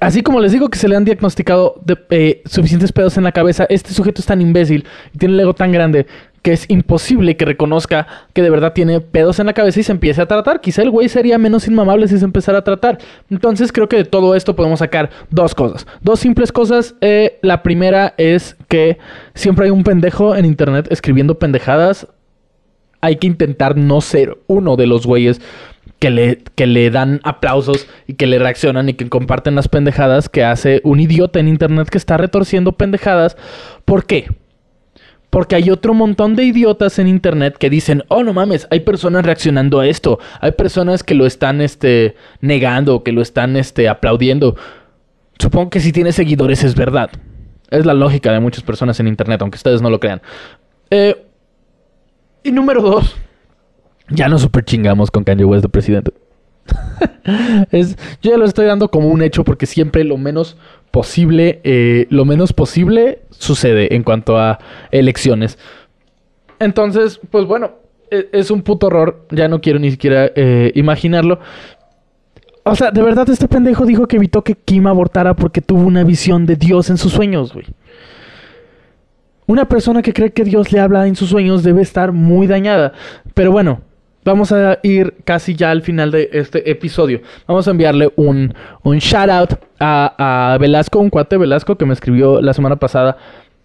así 0.00 0.22
como 0.22 0.40
les 0.40 0.52
digo 0.52 0.68
que 0.68 0.78
se 0.78 0.88
le 0.88 0.96
han 0.96 1.04
diagnosticado 1.04 1.80
eh, 2.10 2.42
suficientes 2.46 2.92
pedos 2.92 3.16
en 3.16 3.24
la 3.24 3.32
cabeza, 3.32 3.66
este 3.68 3.92
sujeto 3.92 4.20
es 4.20 4.26
tan 4.26 4.40
imbécil 4.40 4.84
y 5.14 5.18
tiene 5.18 5.34
el 5.34 5.40
ego 5.40 5.54
tan 5.54 5.72
grande 5.72 6.06
que 6.46 6.52
es 6.52 6.66
imposible 6.68 7.36
que 7.36 7.44
reconozca 7.44 8.06
que 8.32 8.40
de 8.40 8.50
verdad 8.50 8.72
tiene 8.72 9.00
pedos 9.00 9.40
en 9.40 9.46
la 9.46 9.52
cabeza 9.52 9.80
y 9.80 9.82
se 9.82 9.90
empiece 9.90 10.22
a 10.22 10.26
tratar. 10.26 10.60
Quizá 10.60 10.82
el 10.82 10.90
güey 10.92 11.08
sería 11.08 11.38
menos 11.38 11.66
inmamable 11.66 12.06
si 12.06 12.18
se 12.18 12.24
empezara 12.24 12.58
a 12.58 12.62
tratar. 12.62 12.98
Entonces 13.30 13.72
creo 13.72 13.88
que 13.88 13.96
de 13.96 14.04
todo 14.04 14.36
esto 14.36 14.54
podemos 14.54 14.78
sacar 14.78 15.10
dos 15.30 15.56
cosas. 15.56 15.88
Dos 16.02 16.20
simples 16.20 16.52
cosas. 16.52 16.94
Eh, 17.00 17.40
la 17.42 17.64
primera 17.64 18.14
es 18.16 18.56
que 18.68 18.98
siempre 19.34 19.64
hay 19.64 19.72
un 19.72 19.82
pendejo 19.82 20.36
en 20.36 20.44
internet 20.44 20.86
escribiendo 20.90 21.36
pendejadas. 21.36 22.06
Hay 23.00 23.16
que 23.16 23.26
intentar 23.26 23.76
no 23.76 24.00
ser 24.00 24.38
uno 24.46 24.76
de 24.76 24.86
los 24.86 25.04
güeyes 25.04 25.40
que 25.98 26.10
le, 26.10 26.38
que 26.54 26.66
le 26.66 26.90
dan 26.90 27.20
aplausos 27.24 27.88
y 28.06 28.14
que 28.14 28.26
le 28.26 28.38
reaccionan 28.38 28.88
y 28.88 28.94
que 28.94 29.08
comparten 29.08 29.54
las 29.54 29.68
pendejadas 29.68 30.28
que 30.28 30.44
hace 30.44 30.80
un 30.84 31.00
idiota 31.00 31.40
en 31.40 31.48
internet 31.48 31.88
que 31.88 31.98
está 31.98 32.16
retorciendo 32.16 32.72
pendejadas. 32.72 33.36
¿Por 33.84 34.04
qué? 34.04 34.28
Porque 35.30 35.56
hay 35.56 35.70
otro 35.70 35.94
montón 35.94 36.36
de 36.36 36.44
idiotas 36.44 36.98
en 36.98 37.08
internet 37.08 37.56
que 37.58 37.70
dicen, 37.70 38.04
oh 38.08 38.22
no 38.22 38.32
mames, 38.32 38.66
hay 38.70 38.80
personas 38.80 39.24
reaccionando 39.24 39.80
a 39.80 39.86
esto, 39.86 40.18
hay 40.40 40.52
personas 40.52 41.02
que 41.02 41.14
lo 41.14 41.26
están 41.26 41.60
este, 41.60 42.14
negando, 42.40 43.02
que 43.02 43.12
lo 43.12 43.22
están 43.22 43.56
este, 43.56 43.88
aplaudiendo. 43.88 44.56
Supongo 45.38 45.70
que 45.70 45.80
si 45.80 45.92
tiene 45.92 46.12
seguidores 46.12 46.62
es 46.64 46.74
verdad. 46.74 47.10
Es 47.70 47.84
la 47.84 47.94
lógica 47.94 48.32
de 48.32 48.40
muchas 48.40 48.62
personas 48.62 49.00
en 49.00 49.08
internet, 49.08 49.42
aunque 49.42 49.56
ustedes 49.56 49.82
no 49.82 49.90
lo 49.90 49.98
crean. 49.98 50.22
Eh, 50.90 51.16
y 52.44 52.52
número 52.52 52.80
dos, 52.80 53.16
ya 54.10 54.28
no 54.28 54.38
super 54.38 54.64
chingamos 54.64 55.10
con 55.10 55.24
Kanye 55.24 55.44
West 55.44 55.62
de 55.62 55.68
presidente. 55.68 56.12
es, 57.70 57.96
yo 58.22 58.32
ya 58.32 58.36
lo 58.36 58.44
estoy 58.44 58.66
dando 58.66 58.90
como 58.90 59.08
un 59.08 59.22
hecho 59.22 59.44
porque 59.44 59.66
siempre 59.66 60.04
lo 60.04 60.16
menos 60.16 60.56
posible, 60.90 61.60
eh, 61.64 62.06
lo 62.10 62.24
menos 62.24 62.52
posible 62.52 63.20
sucede 63.30 63.94
en 63.94 64.02
cuanto 64.02 64.38
a 64.38 64.58
elecciones. 64.90 65.58
Entonces, 66.58 67.20
pues 67.30 67.44
bueno, 67.44 67.72
e, 68.10 68.28
es 68.32 68.50
un 68.50 68.62
puto 68.62 68.86
horror. 68.86 69.26
Ya 69.30 69.48
no 69.48 69.60
quiero 69.60 69.78
ni 69.78 69.90
siquiera 69.90 70.30
eh, 70.34 70.72
imaginarlo. 70.74 71.40
O 72.64 72.74
sea, 72.74 72.90
de 72.90 73.02
verdad 73.02 73.28
este 73.30 73.46
pendejo 73.46 73.86
dijo 73.86 74.08
que 74.08 74.16
evitó 74.16 74.42
que 74.42 74.54
Kim 74.54 74.86
abortara 74.86 75.34
porque 75.34 75.60
tuvo 75.60 75.82
una 75.82 76.02
visión 76.02 76.46
de 76.46 76.56
Dios 76.56 76.90
en 76.90 76.98
sus 76.98 77.12
sueños, 77.12 77.52
güey. 77.52 77.66
Una 79.46 79.68
persona 79.68 80.02
que 80.02 80.12
cree 80.12 80.32
que 80.32 80.42
Dios 80.42 80.72
le 80.72 80.80
habla 80.80 81.06
en 81.06 81.14
sus 81.14 81.28
sueños 81.28 81.62
debe 81.62 81.82
estar 81.82 82.10
muy 82.10 82.48
dañada. 82.48 82.92
Pero 83.34 83.52
bueno, 83.52 83.82
vamos 84.26 84.52
a 84.52 84.78
ir 84.82 85.14
casi 85.24 85.54
ya 85.54 85.70
al 85.70 85.82
final 85.82 86.10
de 86.10 86.28
este 86.32 86.70
episodio. 86.70 87.20
Vamos 87.46 87.66
a 87.68 87.70
enviarle 87.70 88.12
un, 88.16 88.52
un 88.82 88.98
shout 88.98 89.30
out 89.30 89.50
a, 89.80 90.56
Velasco, 90.60 90.98
un 90.98 91.10
cuate 91.10 91.36
Velasco 91.36 91.76
que 91.76 91.86
me 91.86 91.94
escribió 91.94 92.42
la 92.42 92.52
semana 92.52 92.76
pasada 92.76 93.16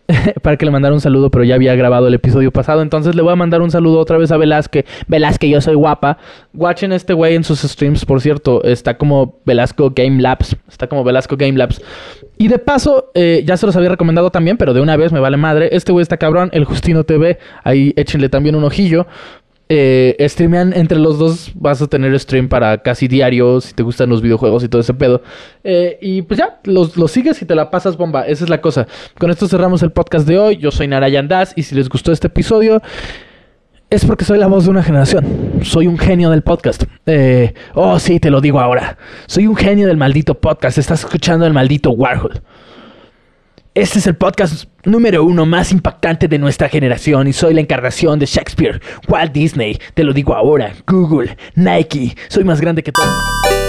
para 0.42 0.58
que 0.58 0.66
le 0.66 0.72
mandara 0.72 0.94
un 0.94 1.02
saludo, 1.02 1.32
pero 1.32 1.44
ya 1.44 1.56
había 1.56 1.74
grabado 1.76 2.08
el 2.08 2.14
episodio 2.14 2.52
pasado. 2.52 2.82
Entonces 2.82 3.16
le 3.16 3.22
voy 3.22 3.34
a 3.34 3.36
mandar 3.36 3.62
un 3.62 3.72
saludo 3.72 4.00
otra 4.00 4.18
vez 4.18 4.32
a 4.32 4.38
Velasco. 4.38 4.80
Velasco, 5.08 5.48
yo 5.48 5.62
soy 5.62 5.76
guapa. 5.76 6.18
Watchen 6.54 6.92
este 6.92 7.14
güey 7.14 7.36
en 7.36 7.44
sus 7.44 7.62
streams, 7.62 8.06
por 8.06 8.22
cierto. 8.22 8.64
Está 8.64 8.98
como 8.98 9.40
Velasco 9.46 9.92
Game 9.96 10.22
Labs. 10.22 10.56
Está 10.70 10.88
como 10.88 11.04
Velasco 11.04 11.38
Game 11.38 11.58
Labs. 11.58 11.82
Y 12.38 12.48
de 12.50 12.60
paso, 12.60 13.12
eh, 13.14 13.44
ya 13.46 13.58
se 13.58 13.66
los 13.66 13.76
había 13.76 13.90
recomendado 13.90 14.32
también, 14.32 14.58
pero 14.58 14.74
de 14.74 14.82
una 14.82 14.98
vez 14.98 15.12
me 15.12 15.20
vale 15.20 15.38
madre. 15.38 15.70
Este 15.72 15.92
güey 15.92 16.04
está 16.04 16.18
cabrón, 16.18 16.50
el 16.54 16.66
Justino 16.66 17.04
TV. 17.04 17.40
Ahí 17.64 17.94
échenle 17.96 18.30
también 18.30 18.56
un 18.56 18.64
ojillo 18.64 19.08
eh, 19.74 20.28
streamean 20.28 20.74
entre 20.74 21.00
los 21.00 21.18
dos. 21.18 21.52
Vas 21.56 21.82
a 21.82 21.88
tener 21.88 22.20
stream 22.20 22.50
para 22.50 22.80
casi 22.80 23.08
diario 23.08 23.62
si 23.62 23.74
te 23.74 23.84
gustan 23.84 24.10
los 24.10 24.22
videojuegos 24.22 24.66
y 24.66 24.68
todo 24.68 24.82
ese 24.82 24.94
pedo. 24.94 25.22
Eh, 25.64 25.98
y 26.02 26.24
pues 26.24 26.40
ya, 26.40 26.60
los, 26.66 26.92
sigues 27.10 27.42
y 27.42 27.46
te 27.46 27.56
la 27.56 27.72
pasas 27.72 27.96
bomba. 27.96 28.28
Esa 28.28 28.44
es 28.44 28.50
la 28.50 28.60
cosa. 28.60 28.86
Con 29.18 29.30
esto 29.32 29.48
cerramos 29.48 29.82
el 29.82 29.92
podcast 29.92 30.28
de 30.28 30.38
hoy. 30.38 30.58
Yo 30.58 30.72
soy 30.72 30.90
Narayan 30.90 31.30
Das 31.30 31.54
y 31.56 31.64
si 31.64 31.74
les 31.74 31.88
gustó 31.88 32.12
este 32.12 32.28
episodio 32.28 32.82
es 33.90 34.04
porque 34.04 34.26
soy 34.26 34.40
la 34.40 34.48
voz 34.48 34.66
de 34.66 34.72
una 34.72 34.84
generación. 34.84 35.26
Soy 35.64 35.88
un 35.88 35.98
genio 35.98 36.32
del 36.32 36.42
podcast. 36.42 36.84
Eh, 37.06 37.54
oh, 37.74 37.98
sí, 37.98 38.20
te 38.20 38.30
lo 38.30 38.42
digo 38.42 38.60
ahora. 38.60 38.98
Soy 39.28 39.48
un 39.48 39.56
genio 39.56 39.88
del 39.88 39.96
maldito 39.96 40.36
podcast. 40.36 40.80
Estás 40.80 41.06
escuchando 41.06 41.46
el 41.46 41.54
maldito 41.54 41.92
Warhol. 41.92 42.42
Este 43.74 44.00
es 44.00 44.08
el 44.08 44.18
podcast 44.18 44.66
número 44.84 45.24
uno 45.24 45.46
más 45.46 45.72
impactante 45.72 46.28
de 46.28 46.38
nuestra 46.38 46.68
generación 46.68 47.30
y 47.30 47.32
soy 47.32 47.54
la 47.54 47.62
encarnación 47.62 48.20
de 48.20 48.26
Shakespeare, 48.26 48.82
Walt 49.08 49.32
Disney, 49.32 49.80
te 49.94 50.04
lo 50.04 50.12
digo 50.12 50.36
ahora, 50.36 50.74
Google, 50.86 51.38
Nike, 51.56 52.18
soy 52.28 52.44
más 52.44 52.60
grande 52.60 52.84
que 52.84 52.92
todo. 52.92 53.61